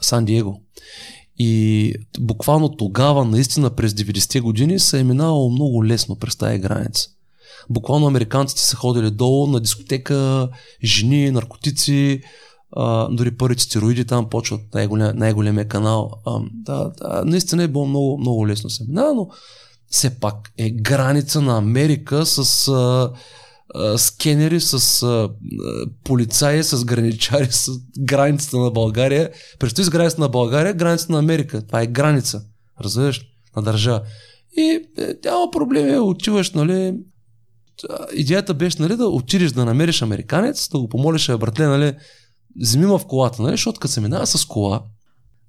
[0.00, 0.60] Сан Диего.
[1.38, 7.08] И буквално тогава, наистина през 90-те години, се е минало много лесно през тази граница.
[7.70, 10.48] Буквално американците са ходили долу на дискотека,
[10.84, 12.22] жени, наркотици,
[13.10, 16.10] дори първите стероиди там почват най-голем, най-големия канал.
[16.26, 19.28] А, да, да, наистина е било много, много лесно се минава, но
[19.88, 23.10] все пак е граница на Америка с а,
[23.74, 25.30] а, скенери, с а,
[26.04, 29.30] полицаи, с граничари, с границата на България.
[29.58, 31.66] Представи с границата на България, границата на Америка.
[31.66, 32.42] Това е граница.
[32.80, 33.20] Разбираш?
[33.56, 34.02] На държава.
[34.56, 36.94] И е, няма проблеми, отиваш, нали,
[38.14, 41.94] идеята беше нали, да отидеш да намериш американец, да го помолиш, братле, нали,
[42.60, 43.52] вземи в колата, нали?
[43.52, 44.82] защото като се минава с кола,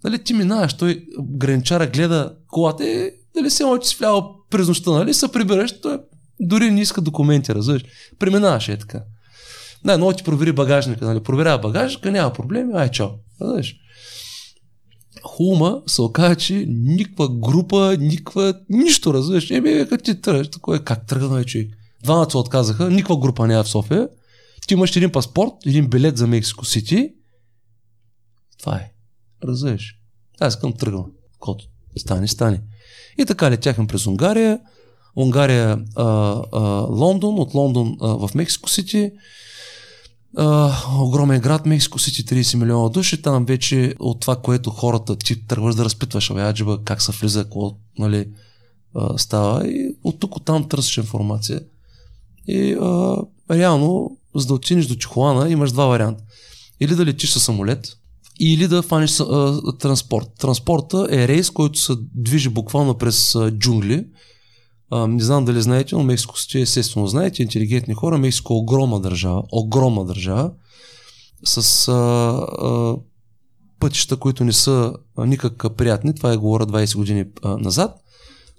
[0.04, 4.92] нали, ти минаваш, той граничара гледа колата и дали се че си влява през нощта,
[4.92, 6.00] нали, се прибираш, той
[6.40, 7.84] дори не иска документи, разбираш.
[8.20, 9.04] Преминаваш е така.
[9.84, 13.10] Най, много ти провери багажника, нали, проверява багажника, няма проблеми, ай чао.
[13.42, 13.76] Разбираш.
[15.24, 19.52] Хума се оказа, че никаква група, никаква, нищо, разбираш.
[19.52, 21.68] Еми, като ти тръгнеш, такова е, как тръгна, човек.
[22.04, 24.10] Двамата се отказаха, никаква група няма в София.
[24.72, 27.14] Ти имаш един паспорт, един билет за Мексико Сити.
[28.60, 28.92] Това е.
[29.44, 29.96] Разбираш?
[30.40, 31.04] Аз искам тръгна.
[31.40, 31.66] Кото.
[31.98, 32.62] Стане, стане.
[33.18, 34.60] И така летяхме през Унгария.
[35.16, 36.06] Унгария, а,
[36.54, 39.12] а, Лондон, от Лондон а, в Мексико Сити.
[40.38, 45.48] а, огромен град, Мексико Сити 30 милиона души, там вече от това, което хората ти
[45.48, 48.30] тръгваш да разпитваш, абе, аджиба, как се влиза, какво нали,
[48.96, 51.62] а, става и от тук от там търсиш информация.
[52.48, 53.18] И а,
[53.52, 56.24] реално, за да отидеш до Чихуана, имаш два варианта.
[56.80, 57.98] Или да летиш със самолет,
[58.40, 60.28] или да фаниш а, транспорт.
[60.40, 64.06] Транспорта е рейс, който се движи буквално през а, джунгли.
[64.92, 68.18] А, не знам дали знаете, но Мексико Сити, естествено знаете, интелигентни хора.
[68.18, 70.52] Мексико е огромна държава, огромна държава,
[71.44, 72.96] с а, а,
[73.80, 76.16] пътища, които не са никак приятни.
[76.16, 77.96] Това е говоря 20 години а, назад.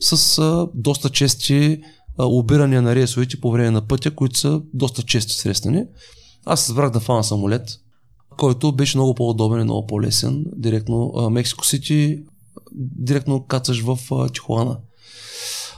[0.01, 1.81] С а, доста чести
[2.19, 5.85] а, обирания на рейсовете по време на пътя, които са доста чести срещани.
[6.45, 7.69] Аз избрах да фана самолет,
[8.39, 10.45] който беше много по-удобен и много по-лесен.
[10.57, 12.25] Директно Мексико Сити,
[12.75, 14.79] директно кацаш в а, Тихуана.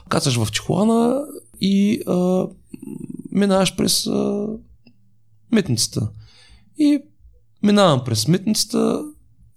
[0.08, 1.24] Кацаш в Тихуана
[1.60, 2.46] и а,
[3.32, 4.46] минаваш през а,
[5.52, 6.10] митницата.
[6.78, 6.98] И
[7.62, 9.04] минавам през митницата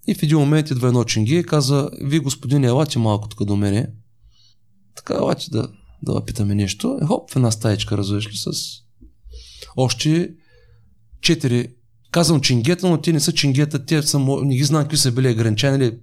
[0.06, 3.56] и в един момент идва едно чинги и каза, вие господин, елате малко тук до
[3.56, 3.86] мене.
[4.96, 5.68] Така, елате да,
[6.02, 6.98] да питаме нещо.
[7.02, 8.50] Е, хоп, в една стаечка, развеш ли, с
[9.76, 10.30] още
[11.20, 11.68] четири
[12.10, 15.30] Казвам чингета, но те не са чингета, те са, не ги знам какви са били
[15.30, 15.78] ограничени.
[15.78, 15.98] Нали?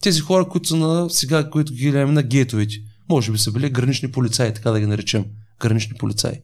[0.00, 2.74] Тези хора, които са на сега, които ги гледаме на гейтовете,
[3.08, 5.24] може би са били гранични полицаи, така да ги наречем.
[5.60, 6.42] Гранични полицаи.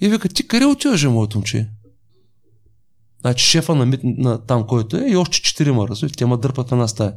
[0.00, 1.68] И вика, ти къде отиваш, моето момче?
[3.20, 6.72] Значи шефа на, мит, на там, който е, и още четирима, разбирате, те ма дърпат
[6.72, 7.14] една стая.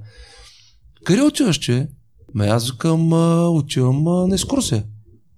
[1.05, 1.87] Къде отиваш, че?
[2.35, 3.13] Ме аз викам,
[3.55, 4.83] отивам а, на екскурсия.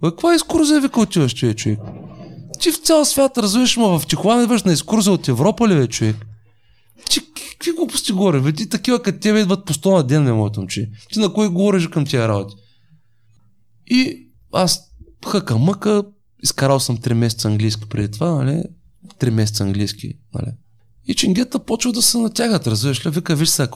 [0.03, 1.79] Каква екскурсия вика отиваш, че, човек?
[2.59, 5.87] Ти в цял свят развиваш, ма в Тихуана идваш на екскурзия от Европа ли, бе,
[5.87, 6.15] човек?
[7.09, 8.53] Ти какви глупости говори, бе?
[8.53, 10.89] Ти такива като тебе идват по 100 на ден, бе, моето момче.
[11.13, 12.55] Ти на кой говориш към тия работи?
[13.87, 14.79] И аз
[15.27, 16.03] хъка мъка,
[16.43, 18.63] изкарал съм 3 месеца английски преди това, нали?
[19.19, 20.51] 3 месеца английски, нали?
[21.07, 23.09] И чингета почва да се натягат, развиваш ли?
[23.09, 23.71] Вика, виж сега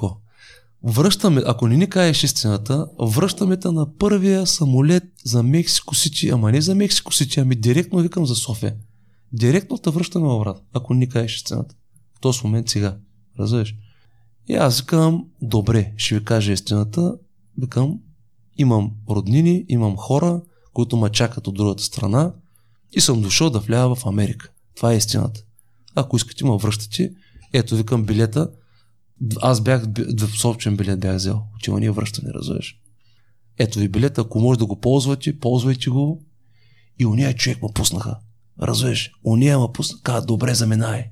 [0.88, 6.52] Връщаме, ако не ни кажеш истината, връщаме те на първия самолет за Мексико Сити, ама
[6.52, 8.76] не за Мексико Сити, ами директно викам за София.
[9.34, 11.76] Директно те връщаме обратно, ако не ни кажеш истината.
[12.18, 12.98] В този момент сега.
[13.40, 13.76] Разбираш?
[14.48, 17.16] И аз викам, добре, ще ви кажа истината.
[17.58, 18.00] Викам,
[18.58, 20.42] имам роднини, имам хора,
[20.74, 22.34] които ме чакат от другата страна
[22.92, 24.50] и съм дошъл да вляя в Америка.
[24.76, 25.42] Това е истината.
[25.96, 27.12] Ако искате, ме връщате.
[27.54, 28.50] Ето, викам билета,
[29.42, 29.84] аз бях,
[30.38, 31.44] собствен билет бях взел.
[31.56, 32.80] Отиване връщане, разбираш.
[33.58, 36.26] Ето ви билет, ако може да го ползвате, ползвайте го.
[37.00, 38.20] И уния човек ме пуснаха.
[38.62, 39.12] Разбираш.
[39.24, 40.04] Уния ме пуснаха.
[40.04, 41.10] Каза, добре, заминай.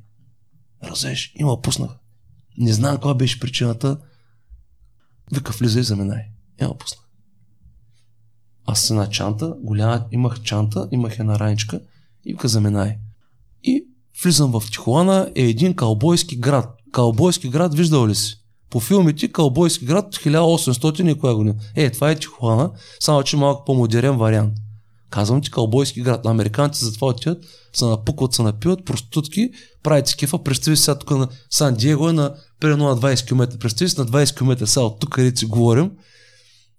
[0.83, 1.33] Разбираш.
[1.35, 1.97] И ме пуснаха.
[2.57, 3.99] Не знам каква беше причината.
[5.35, 6.21] Вика, влизай и заминай.
[6.61, 7.07] И ме пуснаха.
[8.65, 11.81] Аз с една чанта, голяма, имах чанта, имах една раничка
[12.25, 12.97] и вика, заминай.
[13.63, 13.85] И
[14.23, 16.82] влизам в Тихуана, е един калбойски град.
[16.93, 18.35] Калбойски град виждал ли си?
[18.69, 21.55] По филмите Калбойски град 1800 и коя година.
[21.75, 24.53] Е, това е Тихуана, само че малко по-модерен вариант.
[25.09, 26.25] Казвам ти Калбойски град.
[26.25, 29.49] Американците затова отиват, се напукват, се напиват, проститутки,
[29.83, 30.43] правят си кефа.
[30.43, 33.57] Представи сега тук на Сан Диего е на примерно на 20 км.
[33.57, 35.91] Представи си на 20 км сега от тук, където си говорим,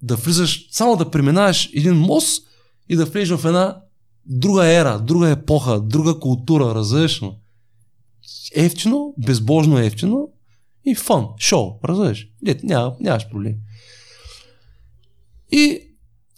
[0.03, 2.43] да влизаш, само да преминаваш един мост
[2.89, 3.77] и да влезеш в една
[4.27, 7.21] друга ера, друга епоха, друга култура, разбираш
[8.55, 10.29] ефтино, безбожно ефтино
[10.85, 12.29] и фан, шоу, разбираш?
[12.63, 13.55] Няма, нямаш проблем.
[15.53, 15.81] И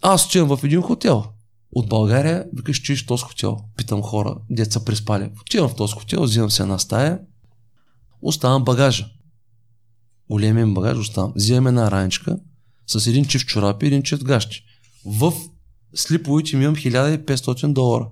[0.03, 1.25] аз отивам в един хотел.
[1.73, 3.57] От България, викаш, чуеш този хотел.
[3.77, 5.31] Питам хора, деца приспали.
[5.41, 7.21] Отивам в този хотел, взимам се една стая,
[8.23, 9.09] оставам багажа.
[10.31, 11.33] Големия багаж оставам.
[11.37, 12.39] Взимам една раничка
[12.87, 14.65] с един чиф чорапи и един чиф гащи.
[15.07, 15.33] В
[15.95, 18.09] слиповите ми имам 1500 долара.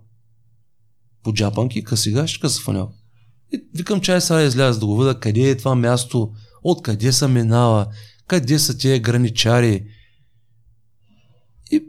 [1.22, 2.40] По джапанки, къси гащи.
[3.54, 7.86] И викам, чай сега изляза да го видя къде е това място, откъде са минава,
[8.26, 9.84] къде са тия граничари.
[11.70, 11.84] И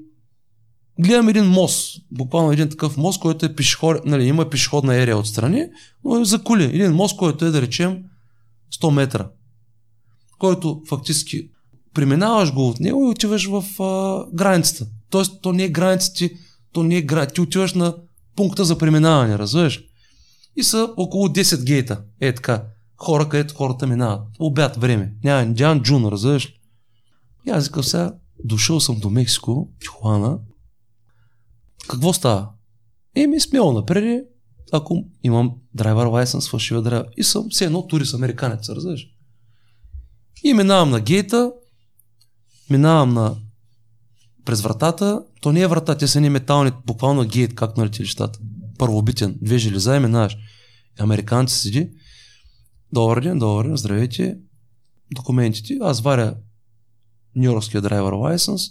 [1.00, 5.68] гледам един мост, буквално един такъв мост, който е пешеход, нали, има пешеходна ерия отстрани,
[6.04, 6.64] но е за кули.
[6.64, 8.04] Един мост, който е да речем
[8.82, 9.30] 100 метра,
[10.40, 11.50] който фактически
[11.94, 14.88] преминаваш го от него и отиваш в а, границата.
[15.10, 16.30] Тоест, то не е границата,
[16.72, 17.34] то не е границата.
[17.34, 17.96] Ти отиваш на
[18.36, 19.84] пункта за преминаване, разбираш?
[20.56, 22.04] И са около 10 гейта.
[22.20, 22.64] Е така.
[22.98, 24.28] Хора, където хората минават.
[24.40, 25.14] Обяд време.
[25.24, 26.54] Няма Индиан Джун, разбираш?
[27.48, 30.40] И аз викам сега, дошъл съм до Мексико, Тихуана.
[31.88, 32.50] Какво става?
[33.16, 34.28] Еми, смело напред,
[34.72, 37.10] ако имам драйвер лайсенс, фалшива драйвер.
[37.18, 39.08] И съм все едно турист американец, разбираш?
[40.44, 41.52] И минавам на гейта,
[42.70, 43.36] минавам на
[44.46, 48.40] през вратата, то не е врата, те са не метални, буквално гейт, както на летилищата
[48.78, 50.38] първобитен, две железа и минаваш.
[51.00, 51.90] американци седи.
[52.94, 54.38] Добър ден, добър ден, здравейте.
[55.16, 55.78] Документите.
[55.82, 56.36] Аз варя
[57.36, 58.62] Нью-Йоркския драйвер лайсенс.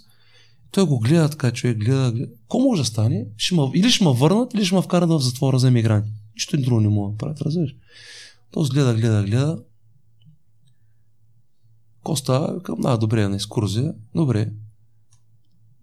[0.71, 2.33] Той го гледа така, човек гледа, гледа.
[2.49, 3.27] Ко може да стане?
[3.37, 6.11] Ще ма, или ще ме върнат, или ще ме вкарат в затвора за емигранти.
[6.35, 7.75] Нищо друго не мога да правят, разбираш?
[8.51, 9.63] Той гледа, гледа, гледа.
[12.03, 13.95] Коста, към, да, добре, на екскурзия.
[14.15, 14.53] Добре.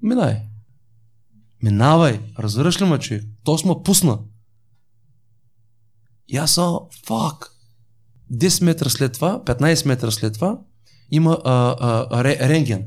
[0.02, 0.51] Минай.
[1.64, 2.20] Минавай.
[2.40, 3.24] Разбираш ли ме, човек?
[3.44, 4.20] То сме пусна.
[6.28, 6.74] И аз са,
[7.08, 7.52] фак.
[8.34, 10.60] 10 метра след това, 15 метра след това,
[11.12, 12.86] има а, а, а, рентген.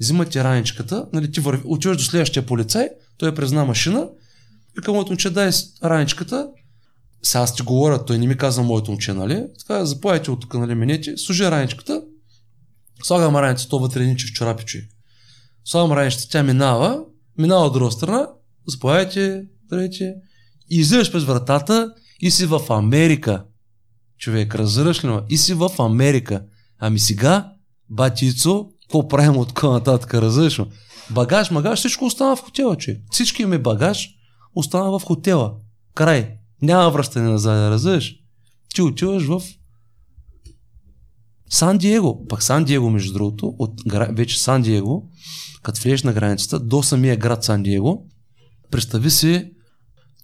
[0.00, 2.88] Взима ти раничката, нали, ти върви, отиваш до следващия полицай,
[3.18, 4.08] той е презна машина,
[4.78, 5.50] и към моето момче дай
[5.84, 6.48] раничката,
[7.22, 9.46] сега аз ти говоря, той не ми каза моето момче, нали?
[9.58, 12.02] Така, заповядайте от тук, нали, минете, служи раничката,
[13.02, 14.88] слагам раницата, то вътре ниче в чорапи, човек.
[15.64, 17.04] Слагам раничката, тя минава,
[17.40, 18.28] минава от друга страна,
[18.68, 19.44] заповядайте,
[20.70, 23.44] и излизаш през вратата и си в Америка.
[24.18, 26.44] Човек, разбираш ли И си в Америка.
[26.78, 27.52] Ами сега,
[27.90, 30.60] батицо, какво правим от къде нататък, разбираш
[31.10, 33.00] Багаж, магаж, всичко остана в хотела, човек.
[33.10, 34.08] Всички ми багаж
[34.54, 35.54] остана в хотела.
[35.94, 36.36] Край.
[36.62, 38.14] Няма връщане назад, разбираш?
[38.74, 39.42] Ти отиваш в
[41.50, 42.26] Сан Диего.
[42.28, 43.72] Пак Сан Диего, между другото, от
[44.10, 45.02] вече Сан Диего,
[45.62, 48.06] като влезеш на границата, до самия град Сан Диего,
[48.70, 49.50] представи си,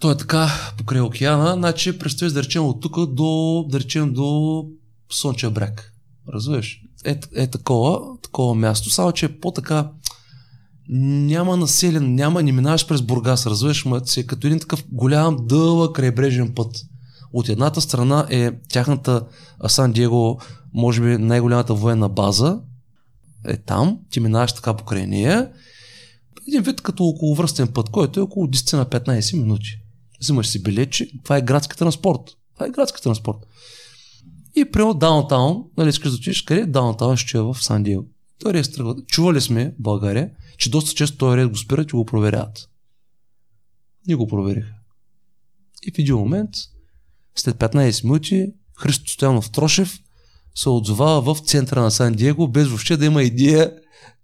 [0.00, 0.48] той е така
[0.78, 4.64] покрай океана, значи представи да речем от тук до, да речем до
[5.12, 5.92] Слънчев бряг.
[6.34, 6.80] Разбираш?
[7.04, 9.90] Е, е такова, такова място, само че е по-така
[10.88, 15.36] няма населен, няма, не минаваш през Бургас, разбираш, ма си е като един такъв голям,
[15.40, 16.76] дълъг крайбрежен път.
[17.32, 19.26] От едната страна е тяхната
[19.68, 20.40] Сан Диего,
[20.76, 22.60] може би най-голямата военна база,
[23.44, 25.52] е там, ти минаваш така покрай нея,
[26.48, 29.78] един вид като околовръстен път, който е около 10 на 15 минути.
[30.20, 32.20] Взимаш си билетче, това е градски транспорт.
[32.54, 33.38] Това е градски транспорт.
[34.56, 36.66] И при даунтаун, нали искаш да отидеш къде?
[36.66, 38.04] Даунтаун ще е в Сан Диего.
[38.38, 38.96] Той рейс тръгва.
[39.06, 42.68] Чували сме в България, че доста често този рейс го спират и го проверяват.
[44.06, 44.74] Ние го провериха.
[45.82, 46.50] И в един момент,
[47.34, 49.98] след 15 минути, Христо Стоянов Трошев
[50.56, 53.72] се отзовава в центъра на Сан Диего, без въобще да има идея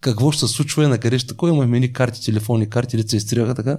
[0.00, 1.52] какво ще се случва и на къде ще такова.
[1.52, 3.78] Имаме ни карти, телефонни карти, лица изтриваха така.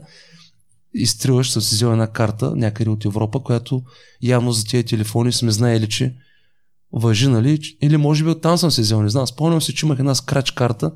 [0.93, 3.83] Изтриваш, си взел една карта някъде от Европа, която
[4.21, 6.15] явно за тези телефони сме знаели, че
[6.91, 7.77] въжи, нали?
[7.81, 9.27] Или може би оттам съм се взел, не знам.
[9.27, 10.91] Спомням се, че имах една скрач карта,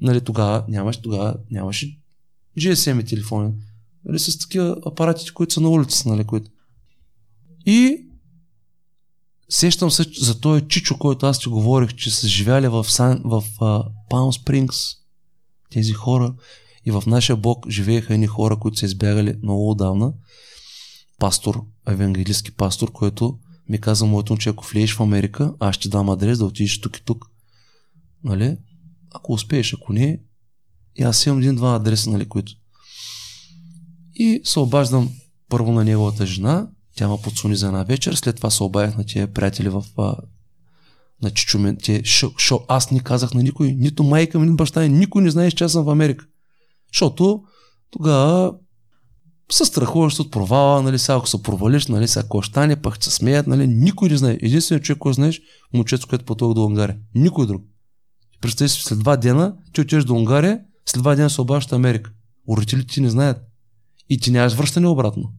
[0.00, 1.98] нали, тогава нямаше, тогава нямаше
[2.58, 3.52] GSM телефони.
[4.04, 6.50] Нали, с такива апаратите, които са на улицата, нали, които.
[7.66, 8.06] И
[9.48, 13.42] сещам се за този чичо, който аз ти говорих, че са живяли в, Сан, в
[13.42, 14.96] uh, Palm Springs,
[15.70, 16.34] тези хора.
[16.84, 20.12] И в нашия блок живееха едни хора, които са избягали много отдавна.
[21.18, 23.38] Пастор, евангелистски пастор, който
[23.68, 26.96] ми каза моето че ако влезеш в Америка, аз ще дам адрес да отидеш тук
[26.96, 27.26] и тук.
[28.24, 28.56] Нали?
[29.10, 30.20] Ако успееш, ако не,
[30.96, 32.52] и аз имам един-два адреса, нали, които.
[34.14, 35.10] И се обаждам
[35.48, 39.04] първо на неговата жена, тя ме подсуни за една вечер, след това се обадих на
[39.04, 39.84] тия приятели в
[41.22, 44.88] на Чичумен, шо, шо, аз не казах на никой, нито майка ми, нито баща ми,
[44.88, 46.26] никой не знае, че аз съм в Америка.
[46.92, 47.42] Защото
[47.90, 48.54] тогава
[49.52, 53.10] се страхуваш от провала, нали, сега ако се провалиш, нали, сега ако стане, пък се
[53.10, 54.38] смеят, нали, никой не знае.
[54.42, 55.40] Единственият човек, който знаеш,
[55.74, 56.96] момчето, което пътува до Унгария.
[57.14, 57.62] Никой друг.
[58.40, 62.10] Представи си, след два дена, ти отиваш до Унгария, след два дена се обаждаш Америка.
[62.48, 63.42] Родителите ти не знаят.
[64.08, 65.32] И ти нямаш връщане обратно.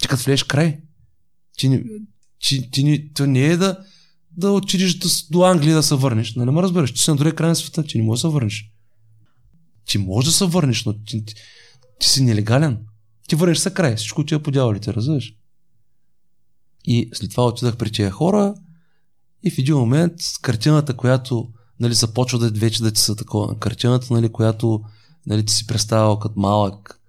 [0.00, 0.80] Ти като влезеш край.
[1.58, 1.84] Ти, не,
[2.38, 3.84] ти, ти, ти, то не е да,
[4.36, 4.98] да отидеш
[5.30, 6.34] до Англия да се върнеш.
[6.34, 6.92] Нали ме разбираш?
[6.92, 8.70] Ти си на другия край на света, ти не можеш да се върнеш.
[9.84, 11.34] Ти можеш да се върнеш, но ти, ти,
[12.00, 12.78] ти си нелегален.
[13.28, 15.34] Ти върнеш се край, всичко ти е по дяволите, разбираш?
[16.84, 18.54] И след това отидах при тия хора
[19.42, 21.48] и в един момент картината, която
[21.80, 23.58] нали, започва да вече да ти са такова.
[23.58, 24.82] Картината, нали, която
[25.26, 27.00] нали, ти си представял като малък,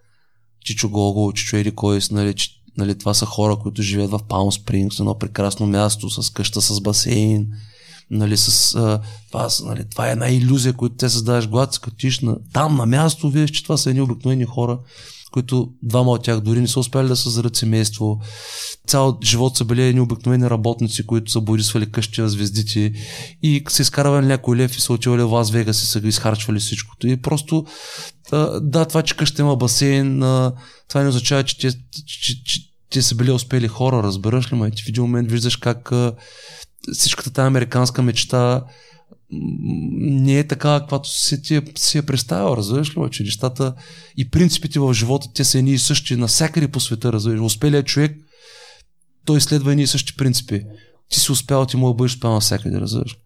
[0.66, 2.36] Чичо Гого, Чичо Еди Койс, нали,
[2.78, 6.82] нали, това са хора, които живеят в Палм Спрингс, едно прекрасно място, с къща с
[6.82, 7.48] басейн,
[8.12, 9.00] нали, с, а,
[9.32, 13.30] това, нали, това е една иллюзия, която те създаваш, когато скатиш на, там на място,
[13.30, 14.80] виж, че това са едни обикновени хора,
[15.32, 18.22] които двама от тях дори не са успели да създадат семейство.
[18.88, 22.94] Цял живот са били едни обикновени работници, които са борисвали къщи на звездите
[23.44, 26.60] и се изкарвали някой лев и са отивали в Лас Вегас и са ги изхарчвали
[26.60, 27.08] всичкото.
[27.08, 27.66] И просто
[28.62, 30.20] да, това, че къща има басейн,
[30.90, 31.72] това не означава, че те,
[32.06, 32.60] че, че,
[32.90, 34.72] те са били успели хора, разбираш ли ме?
[34.72, 35.92] Ти в един момент виждаш как
[36.94, 38.64] всичката тази американска мечта
[39.32, 43.74] не е така, каквато си, ти, си е представил, разбираш ли, че нещата
[44.18, 47.42] и принципите в живота, те са едни и същи навсякъде по света, разбираш.
[47.42, 48.18] Успелият човек
[49.26, 50.64] той следва едни и същи принципи.
[51.10, 53.18] Ти си успял, ти мога да бъдеш успял навсякъде, разбираш.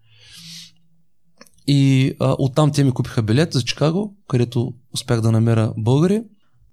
[1.68, 6.22] И а, оттам те ми купиха билет за Чикаго, където успях да намеря българи.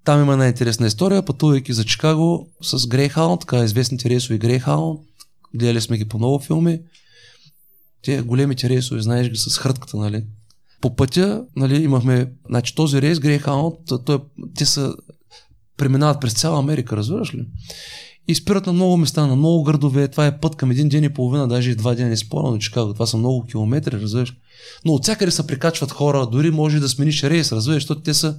[0.05, 4.99] Там има една интересна история, пътувайки за Чикаго с Greyhound, така известните рейсови Greyhound.
[5.55, 6.79] Гледали сме ги по много филми.
[8.03, 10.23] Те големите рейсови, знаеш ги с хрътката, нали?
[10.81, 14.19] По пътя, нали, имахме, значи този рейс Greyhound, той,
[14.55, 14.95] те са,
[15.77, 17.45] преминават през цяла Америка, разбираш ли?
[18.27, 20.07] И спират на много места, на много градове.
[20.07, 22.57] Това е път към един ден и половина, даже и два дена не спорно до
[22.57, 22.93] Чикаго.
[22.93, 24.33] Това са много километри, разбираш.
[24.85, 28.37] Но от всякъде се прикачват хора, дори може да смениш рейс, разбираш, защото те са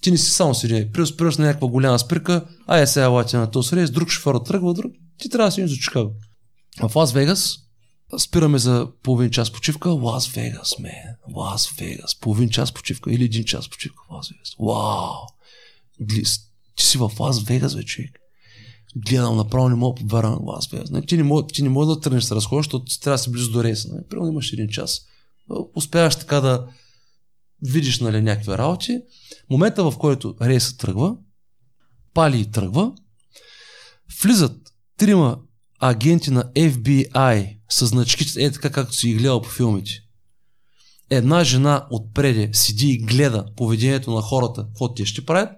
[0.00, 0.88] ти не си само седи.
[0.92, 4.74] При спираш на някаква голяма спирка, ай сега елате на този рейс, друг шофьор тръгва,
[4.74, 4.92] друг.
[5.18, 6.12] Ти трябва да си за Чикаго.
[6.88, 7.56] В Лас Вегас
[8.18, 9.90] спираме за половин час почивка.
[9.90, 11.16] Лас Вегас, ме.
[11.34, 12.14] Лас Вегас.
[12.14, 14.56] Половин час почивка или един час почивка в Лас Вегас.
[14.60, 15.14] Вау!
[16.76, 18.18] Ти си в Лас Вегас, бе, човек.
[18.96, 20.90] Гледам направо, не мога да повярвам на Лас Вегас.
[20.90, 23.30] Не, ти, не мога, ти не мога да тръгнеш да разходиш, защото трябва да си
[23.30, 23.94] близо до рейса.
[23.94, 24.06] Не?
[24.06, 25.00] Примерно имаш един час.
[25.74, 26.68] Успяваш така да
[27.62, 29.00] видиш нали, някакви работи.
[29.50, 31.16] Момента, в който рейсът тръгва,
[32.14, 32.92] пали и тръгва,
[34.22, 34.56] влизат
[34.96, 35.38] трима
[35.78, 39.90] агенти на FBI с значките, е така както си ги гледал по филмите.
[41.10, 45.50] Една жена отпреде седи и гледа поведението на хората, какво те ще правят.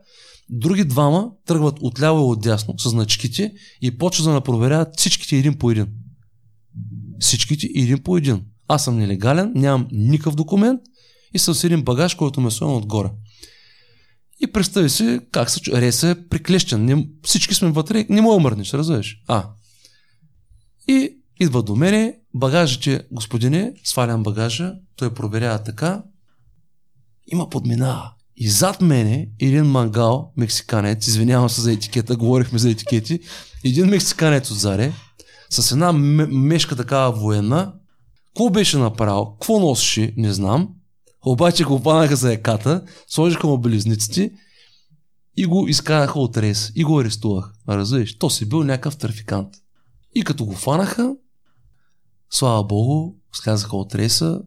[0.48, 3.52] Други двама тръгват отляво и отдясно с значките
[3.82, 5.86] и почват да проверяват всичките един по един.
[7.20, 8.42] Всичките един по един.
[8.68, 10.80] Аз съм нелегален, нямам никакъв документ
[11.34, 13.10] и съм с един багаж, който ме е отгоре.
[14.40, 16.84] И представи си как се Реса е приклещен.
[16.84, 19.16] Не, всички сме вътре, не мога да мърнеш, разбираш.
[19.28, 19.48] А.
[20.88, 26.02] И идва до мене, багажите, господине, свалям багажа, той проверява така,
[27.26, 28.12] има подминава.
[28.36, 33.20] И зад мене един мангал, мексиканец, извинявам се за етикета, говорихме за етикети,
[33.64, 34.92] един мексиканец отзаре,
[35.50, 37.72] с една мешка такава военна,
[38.26, 40.68] какво беше направил, какво носеше, не знам,
[41.26, 44.32] обаче го опанаха за еката, сложиха му белезниците
[45.36, 47.52] и го изкараха от рейс и го арестувах.
[47.68, 49.48] Разбираш, то си бил някакъв трафикант.
[50.14, 51.14] И като го фанаха,
[52.30, 54.40] слава богу, слязаха от рейса,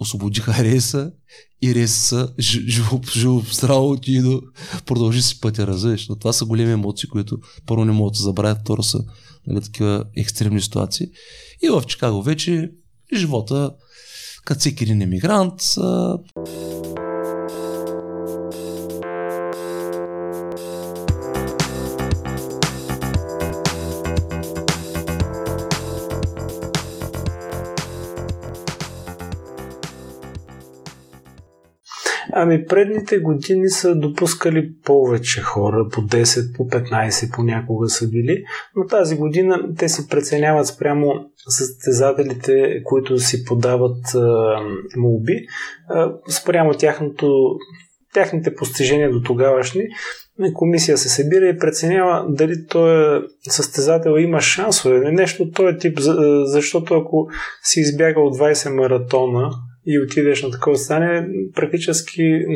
[0.00, 1.12] освободиха рейса
[1.62, 3.00] и рейса живо,
[3.52, 4.40] здраво и да
[4.86, 6.08] продължи си пътя, разбираш.
[6.08, 9.04] Но това са големи емоции, които първо не могат да забравят, второ са
[9.46, 11.06] нали, такива екстремни ситуации.
[11.62, 12.70] И в Чикаго вече
[13.14, 13.74] живота
[14.44, 15.60] като всеки един емигрант.
[32.52, 38.44] Ами предните години са допускали повече хора, по 10, по 15 понякога са били,
[38.76, 44.56] но тази година те се преценяват спрямо състезателите, които си подават а,
[44.96, 45.46] молби,
[45.88, 47.46] а, спрямо тяхното,
[48.14, 49.82] тяхните постижения до тогавашни.
[50.54, 55.12] Комисия се събира и преценява дали този състезател има шансове.
[55.12, 55.98] Нещо този тип,
[56.44, 57.28] защото ако
[57.62, 59.50] си избягал 20 маратона
[59.86, 62.46] и отидеш на такова стане, практически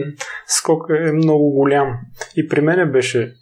[0.46, 1.98] скок е много голям.
[2.36, 3.32] И при мене беше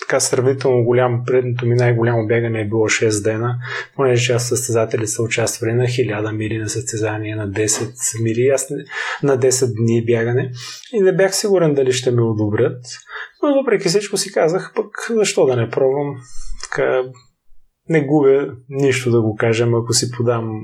[0.00, 1.22] така сравнително голям.
[1.26, 3.58] Предното ми най-голямо бягане е било 6 дена,
[3.96, 8.70] понеже част състезатели са участвали на 1000 мили на състезание, на 10 мили, аз
[9.22, 10.50] на 10 дни бягане.
[10.92, 12.84] И не бях сигурен дали ще ме одобрят.
[13.42, 16.16] Но въпреки всичко си казах, пък защо да не пробвам.
[16.62, 17.02] Така,
[17.88, 20.60] не губя нищо да го кажем, ако си подам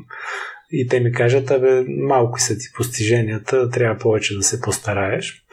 [0.81, 5.45] и те ми кажат, абе, малко са ти постиженията, трябва повече да се постараеш.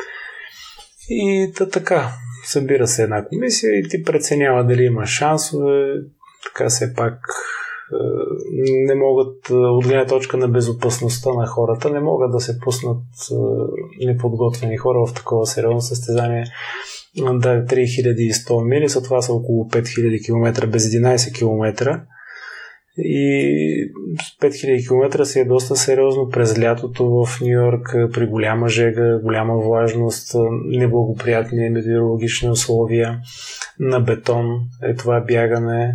[1.09, 2.11] И та така,
[2.45, 5.93] събира се една комисия и ти преценява дали има шансове,
[6.43, 7.13] така все пак
[7.93, 7.97] е,
[8.87, 13.03] не могат е, от гледна точка на безопасността на хората, не могат да се пуснат
[14.01, 16.45] е, неподготвени хора в такова сериозно състезание.
[17.15, 22.01] Да, 3100 мили, са това са около 5000 км без 11 км
[22.97, 23.91] и
[24.41, 29.57] 5000 км си е доста сериозно през лятото в Нью Йорк при голяма жега, голяма
[29.57, 30.35] влажност,
[30.65, 33.19] неблагоприятни метеорологични условия.
[33.79, 34.45] На бетон
[34.83, 35.93] е това бягане.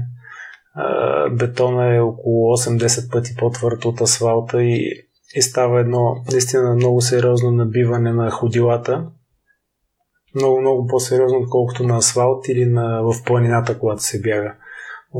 [1.32, 7.50] Бетона е около 8-10 пъти по-твърд от асфалта и, и става едно наистина много сериозно
[7.50, 9.06] набиване на ходилата.
[10.34, 14.54] Много, много по-сериозно, отколкото на асфалт или на, в планината, когато се бяга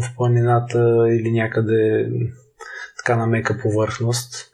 [0.00, 2.10] в планината или някъде
[2.96, 4.50] така на мека повърхност.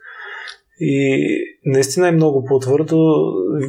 [0.80, 1.26] И
[1.66, 2.97] наистина е много по-твърдо.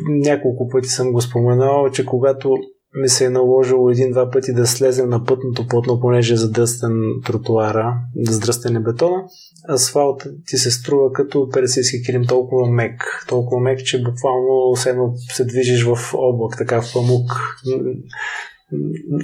[0.09, 2.57] Няколко пъти съм го споменал, че когато
[2.95, 7.95] ми се е наложило един-два пъти да слезем на пътното платно, понеже е задръстен тротуара,
[8.21, 9.24] задръстен е бетона.
[9.69, 13.26] Асфалт ти се струва като персийски килим толкова мек.
[13.30, 17.57] Толкова мек, че буквално все едно се движиш в облак, така в памук.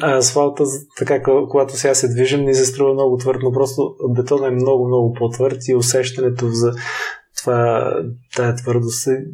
[0.01, 0.63] Асфалта,
[0.97, 4.87] така когато сега се движим, ни се струва много твърд, но просто бетона е много,
[4.87, 6.73] много по-твърд и усещането за
[7.41, 7.93] това,
[8.35, 9.25] тая твърдост е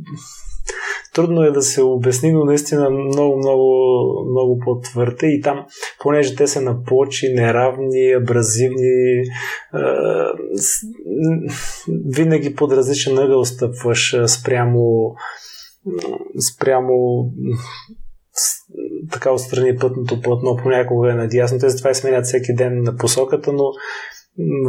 [1.16, 3.68] трудно е да се обясни, но наистина много, много,
[4.32, 5.66] много по-твърде и там,
[6.00, 9.26] понеже те са на плочи, неравни, абразивни, е,
[12.16, 15.16] винаги под различен ъгъл стъпваш спрямо
[16.54, 16.94] спрямо
[19.12, 21.60] така отстрани пътното платно понякога е надясно.
[21.60, 23.64] Те затова сменят всеки ден на посоката, но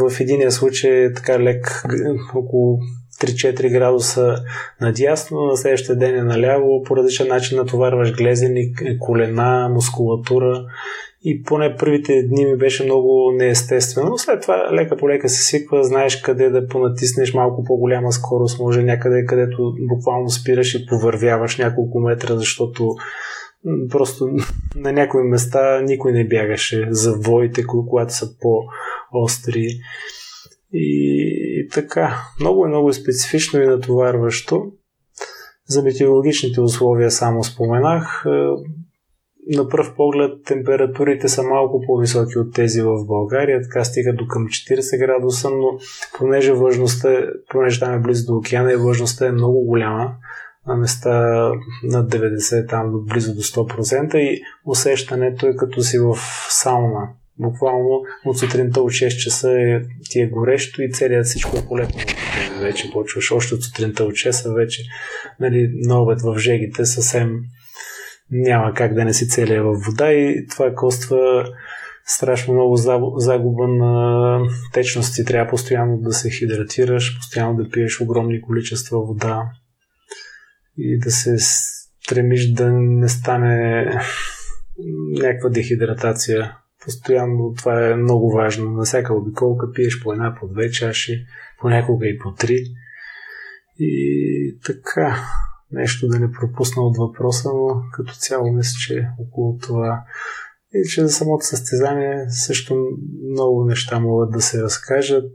[0.00, 1.84] в единия случай е така лек
[2.34, 2.78] около
[3.20, 4.36] 3-4 градуса
[4.80, 10.64] надясно, на следващия ден е наляво, по различен начин натоварваш глезени, колена, мускулатура
[11.22, 14.18] и поне първите дни ми беше много неестествено.
[14.18, 18.82] След това лека по лека се свиква, знаеш къде да понатиснеш малко по-голяма скорост, може
[18.82, 22.94] някъде, където буквално спираш и повървяваш няколко метра, защото
[23.90, 24.30] просто
[24.76, 29.68] на някои места никой не бягаше за воите, когато са по-остри.
[30.72, 34.72] И така, много е много специфично и натоварващо.
[35.68, 38.24] За метеорологичните условия само споменах.
[38.26, 38.30] Е,
[39.46, 44.46] на пръв поглед температурите са малко по-високи от тези в България, така стига до към
[44.46, 45.78] 40 градуса, но
[46.18, 50.14] понеже влажността, понеже там е близо до океана и влажността е много голяма,
[50.66, 51.50] на места
[51.82, 56.16] над 90, там близо до 100% и усещането е като си в
[56.50, 57.08] сауна
[57.38, 62.00] буквално от сутринта от 6 часа е, ти е горещо и целият всичко е полетно.
[62.60, 64.82] Вече почваш още от сутринта от 6, вече
[65.40, 67.40] нали, на обед в жегите съвсем
[68.30, 71.44] няма как да не си целия във вода и това коства
[72.06, 72.76] страшно много
[73.16, 74.40] загуба на
[74.72, 75.24] течности.
[75.24, 79.42] Трябва постоянно да се хидратираш, постоянно да пиеш огромни количества вода
[80.78, 83.84] и да се стремиш да не стане
[85.20, 86.56] някаква дехидратация
[86.86, 88.70] Постоянно това е много важно.
[88.70, 91.26] На всяка обиколка пиеш по една, по две чаши,
[91.60, 92.64] понякога и по три.
[93.78, 95.16] И така,
[95.70, 100.04] нещо да не пропусна от въпроса, но като цяло мисля, че около това
[100.74, 102.86] и че за самото състезание също
[103.32, 105.32] много неща могат да се разкажат.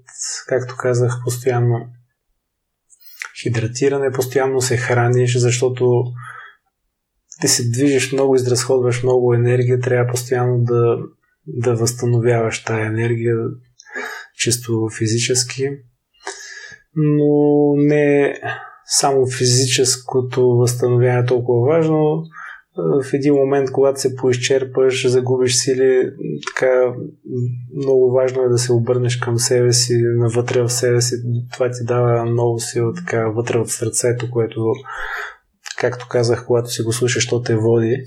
[0.47, 1.87] Както казах, постоянно
[3.43, 6.03] хидратиране, постоянно се храниш, защото
[7.41, 10.97] ти се движиш много, изразходваш много енергия, трябва постоянно да
[11.47, 13.37] да възстановяваш тая енергия
[14.37, 15.69] чисто физически.
[16.95, 18.39] Но не
[18.85, 22.23] само физическото възстановяване е толкова важно.
[22.77, 26.11] В един момент, когато се поизчерпаш, загубиш сили,
[26.47, 26.93] така
[27.75, 31.15] много важно е да се обърнеш към себе си, навътре в себе си.
[31.53, 34.73] Това ти дава много сила, така вътре от сърцето, което,
[35.77, 38.03] както казах, когато си го слушаш, то те води.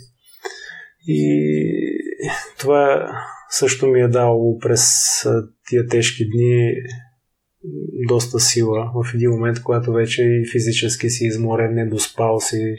[1.07, 1.51] И
[2.59, 3.09] това
[3.51, 4.93] също ми е дало през
[5.69, 6.73] тия тежки дни
[8.09, 12.77] доста сила в един момент, когато вече и физически си изморен, не доспал си,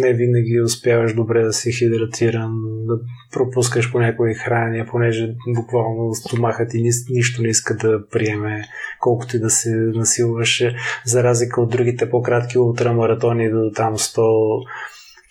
[0.00, 2.52] не винаги успяваш добре да си хидратиран,
[2.86, 3.00] да
[3.32, 8.64] пропускаш по някои храни, понеже буквално стомахът ти нищо не иска да приеме,
[9.00, 10.64] колкото и да се насилваш,
[11.06, 14.66] за разлика от другите по-кратки ултрамаратони до там 100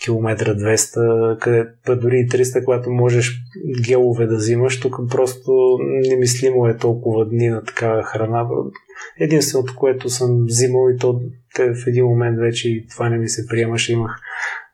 [0.03, 3.41] километра 200, къде, па дори и 300, когато можеш
[3.87, 5.51] гелове да взимаш, тук просто
[6.09, 8.47] немислимо е толкова дни на такава храна.
[9.19, 11.21] Единственото, което съм взимал и то
[11.55, 14.19] те в един момент вече и това не ми се приемаше, имах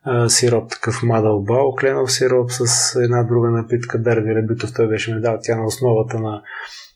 [0.04, 5.22] а, сироп, такъв мадълбал, кленов сироп с една друга напитка, Бергер Битов, той беше ми
[5.22, 6.42] дал тя на основата на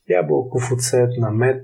[0.10, 1.64] ябълков оцет, на мед.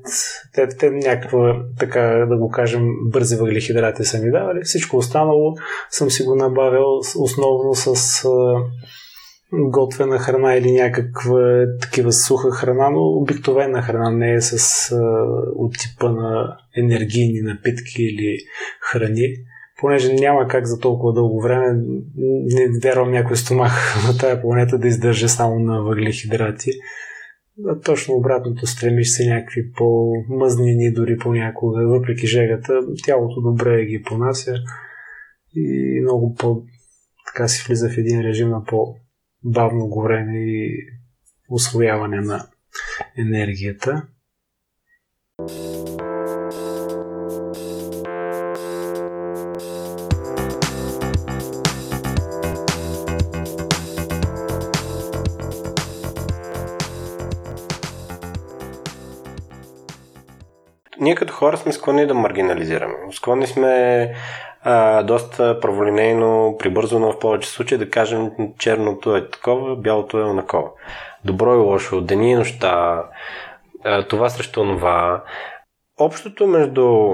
[0.54, 4.64] Те, те някаква, така да го кажем, бързи въглехидрати са ми давали.
[4.64, 5.56] Всичко останало
[5.90, 8.30] съм си го набавил основно с а,
[9.54, 14.98] готвена храна или някаква такива суха храна, но обикновена храна не е с а,
[15.56, 18.38] от типа на енергийни напитки или
[18.92, 19.36] храни.
[19.80, 21.82] Понеже няма как за толкова дълго време,
[22.46, 26.72] не вярвам някой стомах на тая планета да издържа само на въглехидрати.
[27.86, 34.56] Точно обратното, стремиш се някакви по-мъзнини дори понякога, въпреки жегата, тялото добре ги понася
[35.56, 36.64] и много по
[37.28, 38.64] така си влиза в един режим на
[39.44, 40.88] бавно горене и
[41.50, 42.48] освояване на
[43.18, 44.08] енергията.
[61.04, 62.96] ние като хора сме склонни да маргинализираме.
[63.12, 64.14] Склонни сме
[64.64, 70.70] а, доста праволинейно, прибързано в повече случаи да кажем черното е такова, бялото е онакова.
[71.26, 73.04] Добро и лошо, дени и нощта,
[73.84, 75.24] а, това срещу това.
[76.00, 77.14] Общото между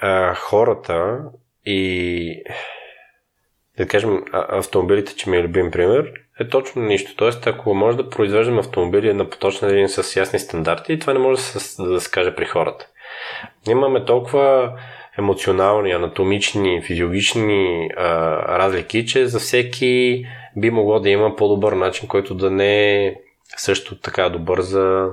[0.00, 1.22] а, хората
[1.64, 2.42] и
[3.78, 7.16] да кажем автомобилите, че ми е любим пример, е точно нищо.
[7.16, 11.36] Тоест, ако може да произвеждаме автомобили на поточна линия с ясни стандарти, това не може
[11.36, 12.88] да се, да се каже при хората.
[13.68, 14.72] Имаме толкова
[15.18, 18.08] емоционални, анатомични, физиологични а,
[18.58, 20.24] разлики, че за всеки
[20.56, 23.14] би могло да има по-добър начин, който да не е
[23.56, 25.10] също така добър за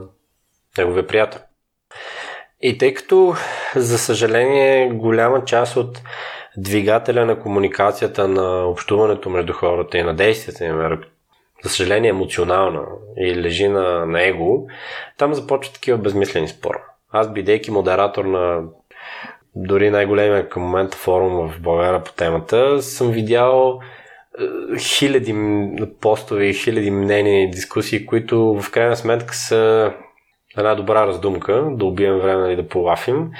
[0.77, 1.41] неговия приятел.
[2.61, 3.35] И тъй като,
[3.75, 6.01] за съжаление, голяма част от
[6.57, 10.99] двигателя на комуникацията, на общуването между хората и на действията им,
[11.63, 12.85] за съжаление, емоционална
[13.17, 14.67] и лежи на, на его,
[15.17, 16.83] там започват такива безмислени спора.
[17.11, 18.61] Аз, бидейки модератор на
[19.55, 23.79] дори най-големия към момента форум в България по темата, съм видял
[24.39, 25.35] е, хиляди
[26.01, 29.93] постове хиляди мнения и дискусии, които в крайна сметка са
[30.57, 33.31] една добра раздумка, да убием време и да полафим,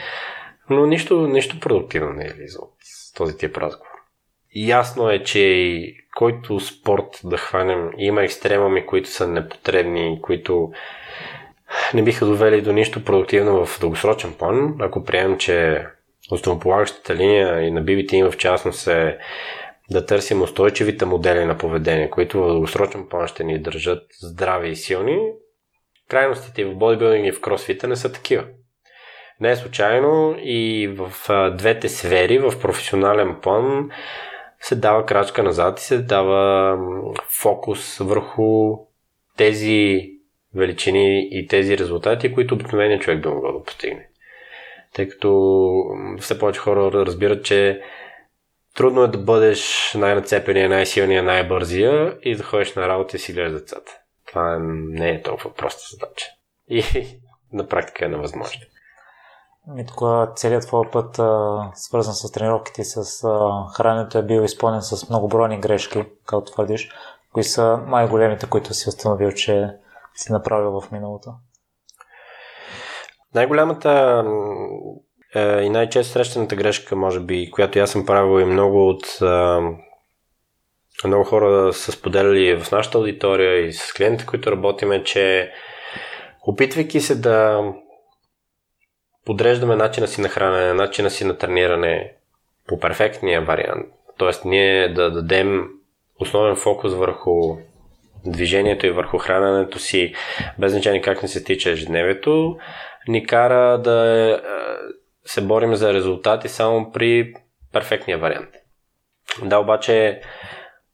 [0.70, 2.74] но нищо, нищо продуктивно не е излиза от
[3.18, 3.88] този тип разговор.
[4.56, 10.72] Ясно е, че и който спорт да хванем, има екстремами, които са непотребни, които
[11.94, 15.86] не биха довели до нищо продуктивно в дългосрочен план, ако приемем, че
[16.32, 19.18] основополагащата линия и на BBT в частност е
[19.92, 24.76] да търсим устойчивите модели на поведение, които в дългосрочен план ще ни държат здрави и
[24.76, 25.18] силни,
[26.10, 28.44] крайностите в бодибилдинг и в кросфита не са такива.
[29.40, 31.12] Не е случайно и в
[31.58, 33.90] двете сфери, в професионален план,
[34.60, 36.78] се дава крачка назад и се дава
[37.42, 38.78] фокус върху
[39.38, 40.10] тези
[40.56, 44.08] величини и тези резултати, които обикновеният човек би могъл да постигне.
[44.94, 45.84] Тъй като
[46.20, 47.82] все повече хора разбират, че
[48.76, 53.52] трудно е да бъдеш най-нацепения, най-силния, най-бързия и да ходиш на работа и си гледаш
[53.52, 53.92] децата.
[54.28, 56.26] Това не е толкова проста задача.
[56.68, 56.84] И
[57.54, 58.62] на практика е невъзможно.
[59.78, 60.02] И тук
[60.36, 61.20] целият твой път,
[61.74, 63.28] свързан с тренировките и с
[63.76, 66.90] храненето, е бил изпълнен с многобройни грешки, както твърдиш.
[67.34, 69.70] Кои са най-големите, които си установил, че
[70.16, 71.34] си направил в миналото?
[73.36, 74.24] Най-голямата
[75.36, 79.20] е, и най-често срещаната грешка, може би, която аз съм правил и много от
[81.06, 85.52] много хора са споделяли в нашата аудитория и с клиентите, които работим, е, че
[86.48, 87.64] опитвайки се да
[89.26, 92.14] подреждаме начина си на хранене, начина си на трениране
[92.68, 93.86] по перфектния вариант,
[94.20, 94.48] т.е.
[94.48, 95.68] ние да дадем
[96.20, 97.58] основен фокус върху
[98.26, 100.14] движението и върху храненето си,
[100.60, 102.58] без значение как не се тича ежедневието,
[103.08, 104.38] ни кара да е,
[105.26, 107.34] се борим за резултати само при
[107.74, 108.50] перфектния вариант.
[109.44, 110.22] Да, обаче,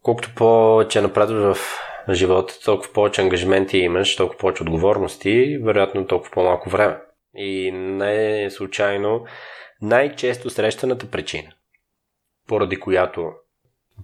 [0.01, 1.80] колкото повече напредваш в
[2.14, 6.97] живота, толкова повече ангажименти имаш, толкова повече отговорности, вероятно толкова по-малко време.
[7.36, 9.26] И не е случайно
[9.82, 11.51] най-често срещаната причина,
[12.47, 13.32] поради която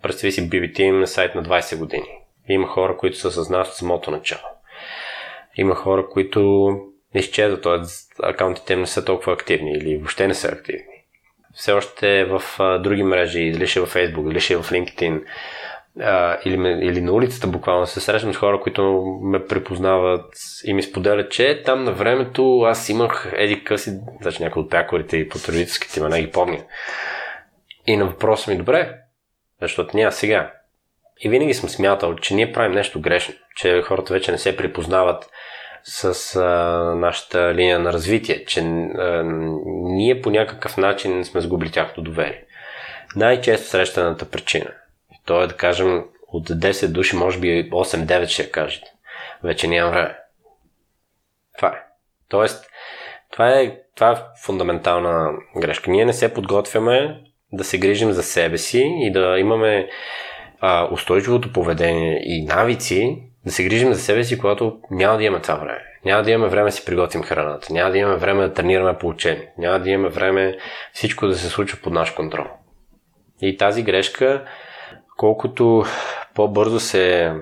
[0.01, 2.09] представи си BBT има сайт на 20 години.
[2.49, 4.43] Има хора, които са с нас от самото начало.
[5.57, 6.69] Има хора, които
[7.19, 7.79] изчезват, т.е.
[8.23, 10.95] акаунтите им не са толкова активни или въобще не са активни.
[11.53, 14.57] Все още е в а, други мрежи, или ще е в Facebook, или ще е
[14.57, 15.21] в LinkedIn,
[15.99, 20.33] а, или, или на улицата буквално се срещам с хора, които ме препознават
[20.65, 23.91] и ми споделят, че там на времето аз имах еди къси,
[24.21, 26.63] значи някои от пякорите и потребителските имена ги помня.
[27.87, 28.95] И на въпроса ми, добре,
[29.61, 30.51] защото няма сега.
[31.19, 35.29] И винаги съм смятал, че ние правим нещо грешно, че хората вече не се припознават
[35.87, 36.41] с а,
[36.95, 39.23] нашата линия на развитие, че а,
[39.83, 42.43] ние по някакъв начин сме сгубили тяхното доверие.
[43.15, 44.71] Най-често срещаната причина,
[45.25, 48.87] то е да кажем от 10 души, може би 8-9 ще кажете.
[49.43, 50.17] Вече нямам време.
[51.57, 51.83] Това е.
[52.29, 52.65] Тоест,
[53.31, 55.91] това е, това е фундаментална грешка.
[55.91, 57.21] Ние не се подготвяме
[57.51, 59.89] да се грижим за себе си и да имаме
[60.59, 65.41] а, устойчивото поведение и навици да се грижим за себе си, когато няма да имаме
[65.41, 65.81] това време.
[66.05, 67.73] Няма да имаме време да си приготвим храната.
[67.73, 69.51] Няма да имаме време да тренираме по учение.
[69.57, 70.57] Няма да имаме време
[70.93, 72.45] всичко да се случва под наш контрол.
[73.41, 74.45] И тази грешка,
[75.17, 75.83] колкото
[76.35, 77.33] по-бързо се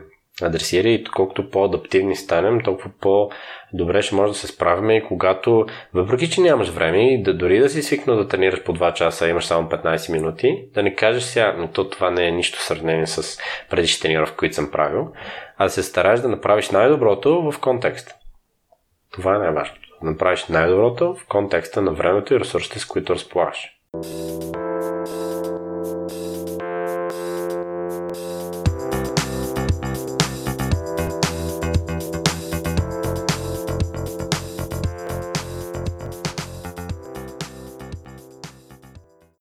[0.41, 6.29] адресира и колкото по-адаптивни станем, толкова по-добре ще може да се справим и когато, въпреки
[6.29, 9.45] че нямаш време и да дори да си свикнал да тренираш по 2 часа, имаш
[9.45, 13.39] само 15 минути, да не кажеш сега, но то това не е нищо сравнение с
[13.69, 15.07] предишните тренировки, които съм правил,
[15.57, 18.15] а да се стараеш да направиш най-доброто в контекст.
[19.11, 19.81] Това е най-важното.
[20.03, 23.69] да направиш най-доброто в контекста на времето и ресурсите, с които разполагаш.